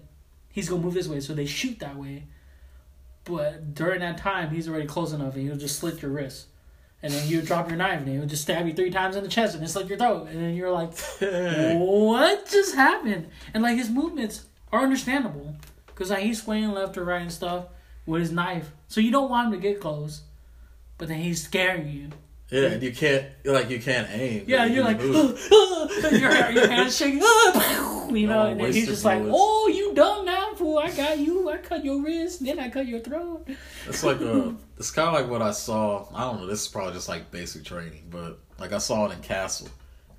he's 0.51 0.69
gonna 0.69 0.83
move 0.83 0.95
this 0.95 1.07
way, 1.07 1.21
so 1.21 1.35
they 1.35 1.47
shoot 1.47 1.79
that 1.79 1.97
way. 1.97 2.25
But 3.25 3.75
during 3.75 4.01
that 4.01 4.19
time, 4.19 4.51
he's 4.51 4.69
already 4.69 4.87
close 4.87 5.13
enough, 5.13 5.35
and 5.37 5.47
he'll 5.47 5.57
just 5.57 5.79
slit 5.79 6.03
your 6.03 6.11
wrist, 6.11 6.47
and 7.03 7.13
then 7.13 7.29
you 7.29 7.41
drop 7.43 7.69
your 7.69 7.77
knife, 7.77 8.01
and 8.01 8.09
he'll 8.09 8.27
just 8.27 8.43
stab 8.43 8.67
you 8.67 8.73
three 8.75 8.91
times 8.91 9.15
in 9.17 9.23
the 9.23 9.29
chest, 9.29 9.55
and 9.55 9.63
it's 9.63 9.73
slit 9.75 9.87
your 9.89 9.99
throat, 9.99 10.29
and 10.29 10.41
then 10.43 10.55
you're 10.55 10.73
like, 10.73 10.93
"What 11.21 12.49
just 12.51 12.75
happened?" 12.75 13.29
And 13.55 13.63
like 13.63 13.77
his 13.77 13.91
movements 13.91 14.45
are 14.73 14.83
understandable, 14.83 15.55
cause 15.95 16.11
like 16.11 16.25
he's 16.25 16.43
swaying 16.43 16.73
left 16.73 16.97
or 16.99 17.05
right 17.05 17.23
and 17.23 17.33
stuff 17.33 17.67
with 18.07 18.21
his 18.23 18.33
knife, 18.33 18.71
so 18.89 19.01
you 19.01 19.11
don't 19.13 19.31
want 19.31 19.47
him 19.55 19.61
to 19.61 19.69
get 19.69 19.81
close, 19.81 20.23
but 20.99 21.09
then 21.09 21.19
he's 21.21 21.43
scaring 21.45 21.89
you. 21.89 22.09
Yeah, 22.51 22.73
and 22.73 22.83
you 22.83 22.93
can't 22.93 23.25
You're 23.45 23.55
like 23.55 23.71
you 23.71 23.81
can't 23.81 24.09
aim. 24.11 24.45
Yeah, 24.47 24.67
You 24.67 24.75
you're 24.75 24.85
like, 24.85 25.01
your, 25.01 26.51
your 26.51 26.69
hands 26.69 26.95
shaking, 26.97 27.15
you 27.21 28.27
know, 28.27 28.43
Oh, 28.43 28.47
and 28.51 28.61
he's 28.61 28.87
just 28.89 29.05
like, 29.07 29.23
oh, 29.25 29.69
you 29.69 29.95
dumb 29.95 30.22
now, 30.22 30.22
fool. 30.22 30.22
I 30.22 30.22
got 30.97 31.19
you. 31.19 31.49
I 31.49 31.59
cut 31.59 31.85
your 31.85 32.03
wrist, 32.03 32.45
then 32.45 32.59
I 32.59 32.69
cut 32.69 32.87
your 32.87 33.01
throat. 33.01 33.49
It's 33.87 34.03
like 34.03 34.21
uh 34.21 34.53
it's 34.79 34.91
kind 34.91 35.09
of 35.09 35.15
like 35.15 35.29
what 35.29 35.43
I 35.43 35.51
saw. 35.53 36.07
I 36.15 36.25
don't 36.25 36.41
know. 36.41 36.47
This 36.47 36.63
is 36.63 36.69
probably 36.69 36.95
just 36.95 37.09
like 37.09 37.31
basic 37.31 37.65
training, 37.65 38.09
but 38.11 38.39
like 38.59 38.73
I 38.73 38.79
saw 38.79 39.07
it 39.07 39.13
in 39.13 39.21
Castle. 39.21 39.69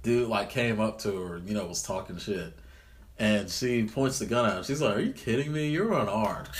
Dude 0.01 0.27
like 0.27 0.49
came 0.49 0.79
up 0.79 0.99
to 0.99 1.15
her, 1.15 1.37
you 1.45 1.53
know, 1.53 1.65
was 1.65 1.83
talking 1.83 2.17
shit, 2.17 2.53
and 3.17 3.49
she 3.49 3.83
points 3.83 4.19
the 4.19 4.25
gun 4.25 4.45
at 4.49 4.57
him. 4.57 4.63
She's 4.63 4.81
like, 4.81 4.97
"Are 4.97 5.01
you 5.01 5.13
kidding 5.13 5.51
me? 5.53 5.69
You're 5.69 5.93
unarmed." 5.93 6.49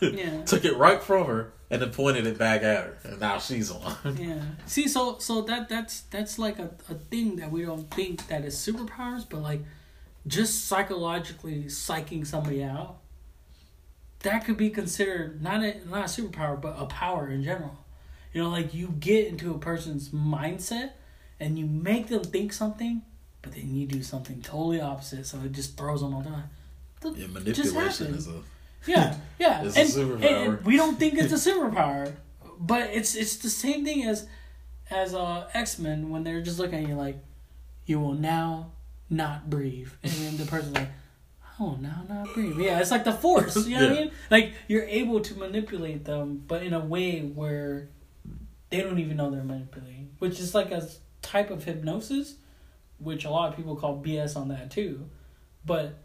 Yeah. 0.00 0.42
Took 0.44 0.64
it 0.64 0.76
right 0.76 1.02
from 1.02 1.26
her 1.26 1.52
and 1.70 1.82
then 1.82 1.90
pointed 1.90 2.26
it 2.26 2.38
back 2.38 2.62
at 2.62 2.84
her, 2.84 2.98
and 3.04 3.20
now 3.20 3.38
she's 3.38 3.70
on. 3.70 4.16
Yeah. 4.16 4.40
See, 4.66 4.88
so 4.88 5.18
so 5.18 5.42
that 5.42 5.68
that's 5.68 6.02
that's 6.02 6.38
like 6.38 6.58
a, 6.58 6.70
a 6.88 6.94
thing 6.94 7.36
that 7.36 7.50
we 7.50 7.62
don't 7.64 7.90
think 7.90 8.26
that 8.28 8.44
is 8.44 8.54
superpowers, 8.56 9.28
but 9.28 9.42
like 9.42 9.60
just 10.26 10.66
psychologically 10.66 11.64
psyching 11.64 12.26
somebody 12.26 12.62
out. 12.62 12.98
That 14.20 14.44
could 14.44 14.56
be 14.56 14.70
considered 14.70 15.40
not 15.42 15.62
a 15.62 15.76
not 15.88 16.00
a 16.00 16.22
superpower, 16.22 16.60
but 16.60 16.74
a 16.78 16.86
power 16.86 17.28
in 17.28 17.42
general. 17.44 17.78
You 18.32 18.42
know, 18.42 18.50
like 18.50 18.74
you 18.74 18.88
get 18.98 19.28
into 19.28 19.54
a 19.54 19.58
person's 19.58 20.10
mindset 20.10 20.92
and 21.40 21.58
you 21.58 21.66
make 21.66 22.08
them 22.08 22.24
think 22.24 22.52
something, 22.52 23.02
but 23.42 23.52
then 23.52 23.74
you 23.74 23.86
do 23.86 24.02
something 24.02 24.42
totally 24.42 24.80
opposite, 24.80 25.26
so 25.26 25.38
it 25.44 25.52
just 25.52 25.76
throws 25.76 26.00
them 26.00 26.14
all 26.14 26.22
the. 26.22 27.10
Yeah, 27.16 27.28
manipulation 27.28 28.14
is 28.14 28.26
a 28.26 28.42
Yeah, 28.86 29.16
yeah. 29.38 29.62
It's 29.64 29.76
a 29.76 29.80
and, 29.80 29.88
superpower. 29.88 30.46
and 30.58 30.64
we 30.64 30.76
don't 30.76 30.98
think 30.98 31.14
it's 31.14 31.46
a 31.46 31.50
superpower, 31.50 32.12
but 32.58 32.90
it's 32.90 33.14
it's 33.14 33.36
the 33.36 33.50
same 33.50 33.84
thing 33.84 34.04
as 34.04 34.26
as 34.90 35.14
uh 35.14 35.48
X 35.54 35.78
Men 35.78 36.10
when 36.10 36.24
they're 36.24 36.42
just 36.42 36.58
looking 36.58 36.82
at 36.82 36.88
you 36.88 36.96
like, 36.96 37.18
you 37.86 38.00
will 38.00 38.14
now 38.14 38.72
not 39.10 39.48
breathe, 39.48 39.90
and 40.02 40.12
then 40.12 40.36
the 40.36 40.44
person's 40.44 40.74
like, 40.74 40.88
oh, 41.60 41.76
now 41.80 42.04
not 42.08 42.32
breathe. 42.34 42.58
Yeah, 42.58 42.80
it's 42.80 42.90
like 42.90 43.04
the 43.04 43.12
Force. 43.12 43.66
You 43.66 43.76
know 43.76 43.88
what 43.88 43.92
I 43.92 43.94
mean? 44.00 44.10
Like 44.30 44.52
you're 44.66 44.84
able 44.84 45.20
to 45.20 45.34
manipulate 45.34 46.04
them, 46.04 46.42
but 46.46 46.62
in 46.62 46.74
a 46.74 46.80
way 46.80 47.20
where 47.20 47.88
they 48.70 48.80
don't 48.82 48.98
even 48.98 49.16
know 49.16 49.30
they're 49.30 49.42
manipulating, 49.42 50.10
which 50.18 50.38
is 50.40 50.54
like 50.54 50.70
a 50.70 50.86
type 51.22 51.50
of 51.50 51.64
hypnosis, 51.64 52.34
which 52.98 53.24
a 53.24 53.30
lot 53.30 53.50
of 53.50 53.56
people 53.56 53.76
call 53.76 54.02
BS 54.02 54.36
on 54.36 54.48
that 54.48 54.70
too, 54.70 55.08
but. 55.64 55.98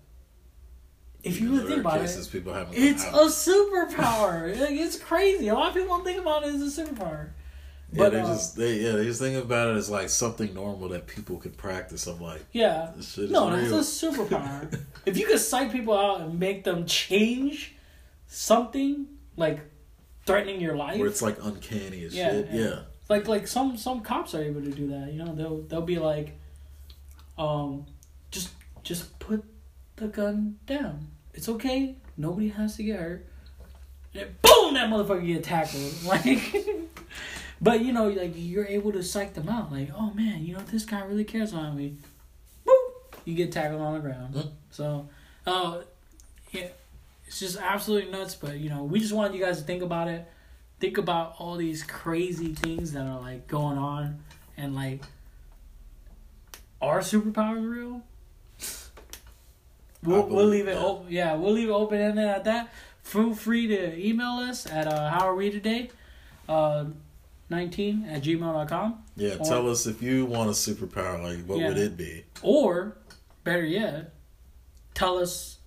If 1.24 1.40
you 1.40 1.54
really 1.54 1.68
think 1.68 1.80
about 1.80 2.00
it, 2.00 2.02
cases 2.02 2.28
people 2.28 2.54
haven't. 2.54 2.76
it's 2.76 3.06
a 3.06 3.10
superpower. 3.32 4.60
like, 4.60 4.72
it's 4.72 5.00
crazy. 5.00 5.48
A 5.48 5.54
lot 5.54 5.70
of 5.70 5.74
people 5.74 5.96
don't 5.96 6.04
think 6.04 6.20
about 6.20 6.44
it 6.44 6.54
as 6.54 6.78
a 6.78 6.84
superpower. 6.84 7.30
Yeah, 7.94 7.98
but, 8.04 8.12
they 8.12 8.20
uh, 8.20 8.28
just 8.28 8.56
they 8.58 8.80
yeah 8.80 8.92
they 8.94 9.06
just 9.06 9.20
think 9.22 9.42
about 9.44 9.70
it 9.70 9.78
as 9.78 9.90
like 9.90 10.10
something 10.10 10.54
normal 10.54 10.90
that 10.90 11.08
people 11.08 11.38
could 11.38 11.58
practice. 11.58 12.08
I'm 12.08 12.20
like, 12.22 12.44
Yeah. 12.52 12.92
this 12.96 13.14
shit 13.14 13.26
is 13.26 13.32
No, 13.32 13.50
real. 13.52 13.70
that's 13.70 14.04
a 14.04 14.06
superpower. 14.08 14.80
if 15.06 15.18
you 15.18 15.26
could 15.28 15.40
psych 15.40 15.72
people 15.72 15.98
out 15.98 16.22
and 16.22 16.40
make 16.40 16.64
them 16.64 16.86
change 16.86 17.76
something, 18.28 19.06
like 19.38 19.60
threatening 20.26 20.60
your 20.62 20.76
life, 20.76 20.98
Where 21.00 21.08
it's 21.08 21.22
like 21.22 21.38
uncanny 21.42 22.04
as 22.06 22.16
Yeah, 22.16 22.32
shit. 22.32 22.50
yeah. 22.52 22.62
Yeah. 22.62 22.80
like 23.10 23.28
like 23.28 23.48
some 23.48 23.78
some 23.78 24.02
cops 24.02 24.34
are 24.36 24.44
able 24.44 24.62
to 24.62 24.72
do 24.72 24.88
that. 24.90 25.12
You 25.14 25.24
know, 25.24 25.36
they'll 25.36 25.62
they'll 25.64 25.82
be 25.82 26.00
like, 26.00 26.38
um, 27.38 27.86
just 28.32 28.50
just 28.84 29.18
put 29.20 29.44
the 29.98 30.08
gun 30.08 30.58
down. 30.66 31.08
It's 31.34 31.50
okay. 31.50 31.96
Nobody 32.18 32.50
has 32.50 32.76
to 32.78 32.84
get 32.84 33.00
hurt. 33.00 33.28
And 34.16 34.42
boom, 34.42 34.74
that 34.76 34.90
motherfucker 34.90 35.26
get 35.26 35.44
tackled. 35.44 35.92
Like, 36.06 36.66
but 37.64 37.82
you 37.82 37.94
know, 37.94 38.10
like 38.10 38.34
you're 38.36 38.66
able 38.66 38.92
to 38.92 39.02
psych 39.02 39.34
them 39.34 39.48
out. 39.48 39.72
Like, 39.72 39.90
oh 39.98 40.12
man, 40.14 40.46
you 40.46 40.54
know 40.54 40.62
this 40.70 40.84
guy 40.84 41.02
really 41.04 41.24
cares 41.24 41.54
about 41.54 41.76
me. 41.76 41.96
Boop, 42.68 43.16
you 43.24 43.36
get 43.36 43.54
tackled 43.54 43.82
on 43.82 43.94
the 43.94 44.00
ground. 44.00 44.36
Mm. 44.36 44.52
So, 44.70 45.08
uh, 45.48 45.80
yeah, 46.52 46.68
it's 47.26 47.40
just 47.40 47.58
absolutely 47.58 48.12
nuts. 48.12 48.36
But 48.36 48.58
you 48.58 48.70
know, 48.70 48.84
we 48.84 49.00
just 49.00 49.14
wanted 49.14 49.36
you 49.36 49.44
guys 49.44 49.60
to 49.60 49.64
think 49.64 49.82
about 49.82 50.10
it. 50.10 50.28
Think 50.80 50.98
about 50.98 51.36
all 51.40 51.56
these 51.56 51.84
crazy 51.84 52.54
things 52.54 52.92
that 52.92 53.08
are 53.08 53.22
like 53.22 53.48
going 53.48 53.78
on, 53.78 54.20
and 54.58 54.76
like, 54.76 55.02
are 56.82 57.00
superpowers 57.00 57.66
real? 57.66 58.02
We'll, 60.04 60.28
we'll 60.28 60.48
leave 60.48 60.68
it 60.68 60.76
open. 60.76 61.08
Yeah, 61.10 61.36
we'll 61.36 61.54
leave 61.54 61.70
it 61.70 61.72
open 61.72 62.02
ended 62.02 62.26
at 62.26 62.44
that. 62.44 62.74
Feel 63.04 63.34
free 63.34 63.68
to 63.68 64.06
email 64.06 64.40
us 64.50 64.66
at 64.66 64.88
uh, 64.88 65.10
how 65.10 65.28
are 65.28 65.36
we 65.36 65.50
today, 65.50 65.92
uh, 66.50 66.86
nineteen 67.54 68.06
at 68.06 68.24
gmail.com. 68.24 69.04
Yeah, 69.16 69.36
Or- 69.40 69.46
tell 69.46 69.70
us 69.70 69.86
if 69.86 70.02
you 70.02 70.26
want 70.26 70.50
a 70.50 70.54
superpower, 70.54 71.22
like 71.22 71.46
what 71.46 71.60
Yeah. 71.60 71.68
would 71.70 71.78
it 71.78 71.96
be? 71.98 72.26
Or, 72.42 72.98
better 73.44 73.66
yet, 73.66 74.14
tell 74.94 75.18
us 75.20 75.60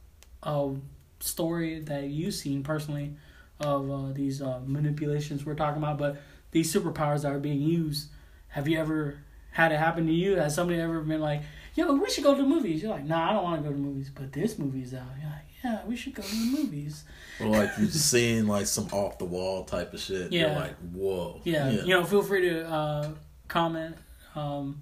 a 0.43 0.75
story 1.21 1.81
that 1.81 2.05
you've 2.09 2.35
seen 2.35 2.63
personally 2.63 3.17
of 3.61 3.91
uh, 3.91 4.13
these 4.13 4.43
uh, 4.43 4.61
manipulations 4.67 5.45
we're 5.47 5.55
talking 5.55 5.83
about, 5.83 5.99
but 5.99 6.21
these 6.51 6.73
superpowers 6.73 7.23
that 7.23 7.33
are 7.33 7.39
being 7.39 7.61
used. 7.63 8.09
Have 8.49 8.69
you 8.69 8.79
ever 8.79 9.19
had 9.51 9.73
it 9.73 9.79
happen 9.79 10.07
to 10.07 10.13
you? 10.13 10.37
Has 10.37 10.55
somebody 10.55 10.81
ever 10.81 11.01
been 11.01 11.21
like, 11.21 11.43
yo, 11.75 11.93
we 11.95 12.09
should 12.11 12.25
go 12.25 12.35
to 12.35 12.43
the 12.43 12.49
movies? 12.49 12.83
You're 12.83 12.93
like, 12.93 13.05
nah, 13.05 13.31
I 13.31 13.33
don't 13.33 13.45
want 13.45 13.63
to 13.63 13.69
go 13.69 13.75
to 13.75 13.81
the 13.81 13.87
movies, 13.87 14.11
but 14.15 14.33
this 14.33 14.59
movie's 14.59 14.95
out. 14.95 15.03
You're 15.21 15.31
like, 15.31 15.46
yeah, 15.67 15.85
we 15.87 15.97
should 15.97 16.15
go 16.15 16.23
to 16.23 16.29
the 16.29 16.57
movies. 16.59 17.05
Or 17.41 17.49
like 17.49 17.71
you've 17.79 17.93
seen 17.93 18.47
like 18.47 18.67
some 18.67 18.87
off 18.93 19.19
the 19.19 19.25
wall 19.25 19.65
type 19.65 19.93
of 19.95 20.01
shit. 20.01 20.33
You're 20.33 20.49
Yeah. 20.49 20.59
like, 20.59 20.77
whoa. 20.95 21.41
Yeah, 21.45 21.71
you 21.71 21.89
know, 21.95 22.05
feel 22.05 22.23
free 22.23 22.43
to 22.49 22.67
uh, 22.69 23.09
comment 23.49 23.97
um, 24.35 24.81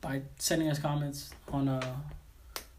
by 0.00 0.22
sending 0.38 0.68
us 0.70 0.78
comments 0.78 1.30
on 1.52 1.68
uh, 1.68 1.96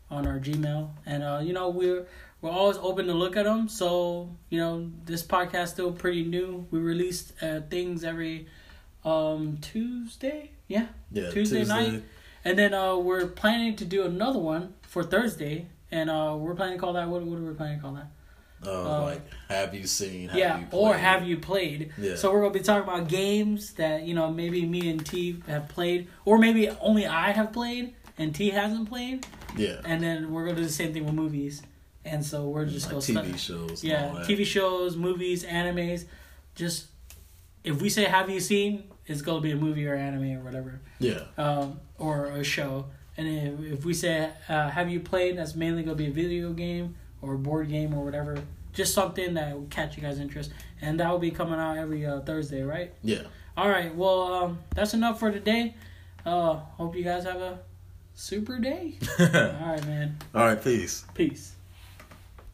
on 0.10 0.28
our 0.28 0.40
Gmail, 0.40 0.90
and 1.06 1.24
uh, 1.24 1.40
you 1.44 1.54
know 1.54 1.70
we're 1.70 2.06
we're 2.42 2.52
always 2.52 2.78
open 2.78 3.08
to 3.08 3.14
look 3.14 3.36
at 3.38 3.46
them. 3.46 3.68
So 3.70 4.30
you 4.50 4.60
know 4.60 4.90
this 5.06 5.24
podcast 5.24 5.70
still 5.70 5.92
pretty 5.92 6.24
new. 6.24 6.66
We 6.72 6.80
released 6.80 7.34
uh, 7.44 7.62
things 7.70 8.04
every 8.04 8.48
um, 9.04 9.58
Tuesday, 9.62 10.52
yeah, 10.68 10.88
yeah, 11.12 11.30
Tuesday 11.32 11.64
night. 11.66 12.04
and 12.44 12.58
then 12.58 12.74
uh, 12.74 12.96
we're 12.98 13.28
planning 13.28 13.76
to 13.78 13.86
do 13.86 14.04
another 14.04 14.40
one 14.40 14.74
for 14.82 15.04
Thursday, 15.04 15.68
and 15.92 16.10
uh, 16.10 16.36
we're 16.38 16.56
planning 16.56 16.78
to 16.78 16.82
call 16.82 16.94
that 16.94 17.08
what? 17.08 17.22
What 17.24 17.40
are 17.40 17.44
we 17.44 17.54
planning 17.54 17.78
to 17.80 17.82
call 17.84 17.94
that? 17.94 18.08
Uh, 18.66 18.72
Uh, 18.72 19.02
like, 19.04 19.22
have 19.50 19.76
you 19.76 19.86
seen? 19.86 20.30
Have 20.30 20.38
yeah, 20.40 20.60
you 20.60 20.66
or 20.72 20.96
have 20.96 21.28
you 21.28 21.38
played? 21.38 21.92
Yeah. 21.98 22.16
So 22.16 22.32
we're 22.32 22.42
gonna 22.42 22.54
be 22.54 22.62
talking 22.62 22.84
about 22.88 23.08
games 23.08 23.74
that 23.74 24.04
you 24.04 24.14
know 24.14 24.32
maybe 24.32 24.66
me 24.66 24.90
and 24.90 25.06
T 25.06 25.42
have 25.48 25.68
played, 25.70 26.08
or 26.24 26.38
maybe 26.38 26.70
only 26.82 27.06
I 27.06 27.32
have 27.32 27.52
played 27.54 27.94
and 28.18 28.34
T 28.34 28.50
hasn't 28.52 28.88
played, 28.90 29.26
Yeah. 29.58 29.82
and 29.86 30.02
then 30.02 30.32
we're 30.32 30.46
gonna 30.46 30.58
do 30.58 30.64
the 30.64 30.70
same 30.70 30.94
thing 30.94 31.06
with 31.06 31.14
movies. 31.14 31.62
And 32.06 32.24
so 32.26 32.48
we're 32.48 32.66
just 32.66 32.86
Like 32.92 33.06
gonna 33.08 33.24
TV 33.24 33.38
start- 33.38 33.40
shows. 33.40 33.84
yeah. 33.84 34.24
TV 34.28 34.46
shows, 34.46 34.96
movies, 34.96 35.44
animes. 35.44 36.06
Just 36.56 36.88
if 37.64 37.82
we 37.82 37.90
say 37.90 38.06
have 38.06 38.30
you 38.30 38.40
seen, 38.40 38.84
it's 39.08 39.22
gonna 39.22 39.42
be 39.42 39.52
a 39.52 39.56
movie 39.56 39.86
or 39.88 39.96
anime 39.96 40.38
or 40.38 40.44
whatever, 40.44 40.80
Yeah. 41.00 41.22
um, 41.38 41.80
or 41.98 42.28
a 42.28 42.44
show. 42.44 42.86
And 43.18 43.28
if, 43.28 43.80
if 43.80 43.86
we 43.86 43.94
say 43.94 44.32
uh, 44.50 44.70
have 44.70 44.90
you 44.90 45.00
played, 45.00 45.38
that's 45.38 45.56
mainly 45.56 45.84
gonna 45.84 45.96
be 45.96 46.08
a 46.08 46.12
video 46.12 46.54
game 46.54 46.96
or 47.22 47.36
a 47.36 47.38
board 47.38 47.70
game 47.70 47.94
or 47.94 48.04
whatever. 48.04 48.38
Just 48.74 48.94
something 48.94 49.36
that 49.36 49.54
will 49.56 49.68
catch 49.68 49.96
you 49.96 50.04
guys' 50.04 50.20
interest, 50.20 50.52
and 50.82 51.00
that 51.00 51.10
will 51.10 51.20
be 51.20 51.32
coming 51.32 51.60
out 51.60 51.78
every 51.78 52.06
uh, 52.06 52.20
Thursday, 52.22 52.62
right? 52.62 52.94
Yeah. 53.04 53.22
All 53.56 53.70
right. 53.70 53.96
Well, 53.96 54.34
um, 54.34 54.60
that's 54.76 54.94
enough 54.94 55.20
for 55.20 55.32
today. 55.32 55.76
Uh, 56.26 56.56
hope 56.56 56.96
you 56.96 57.04
guys 57.04 57.24
have 57.24 57.40
a 57.40 57.60
super 58.16 58.60
day. 58.60 58.98
All 59.20 59.26
right, 59.26 59.86
man. 59.88 60.18
All 60.34 60.46
right. 60.46 60.62
Peace. 60.62 61.06
Peace. 61.14 61.55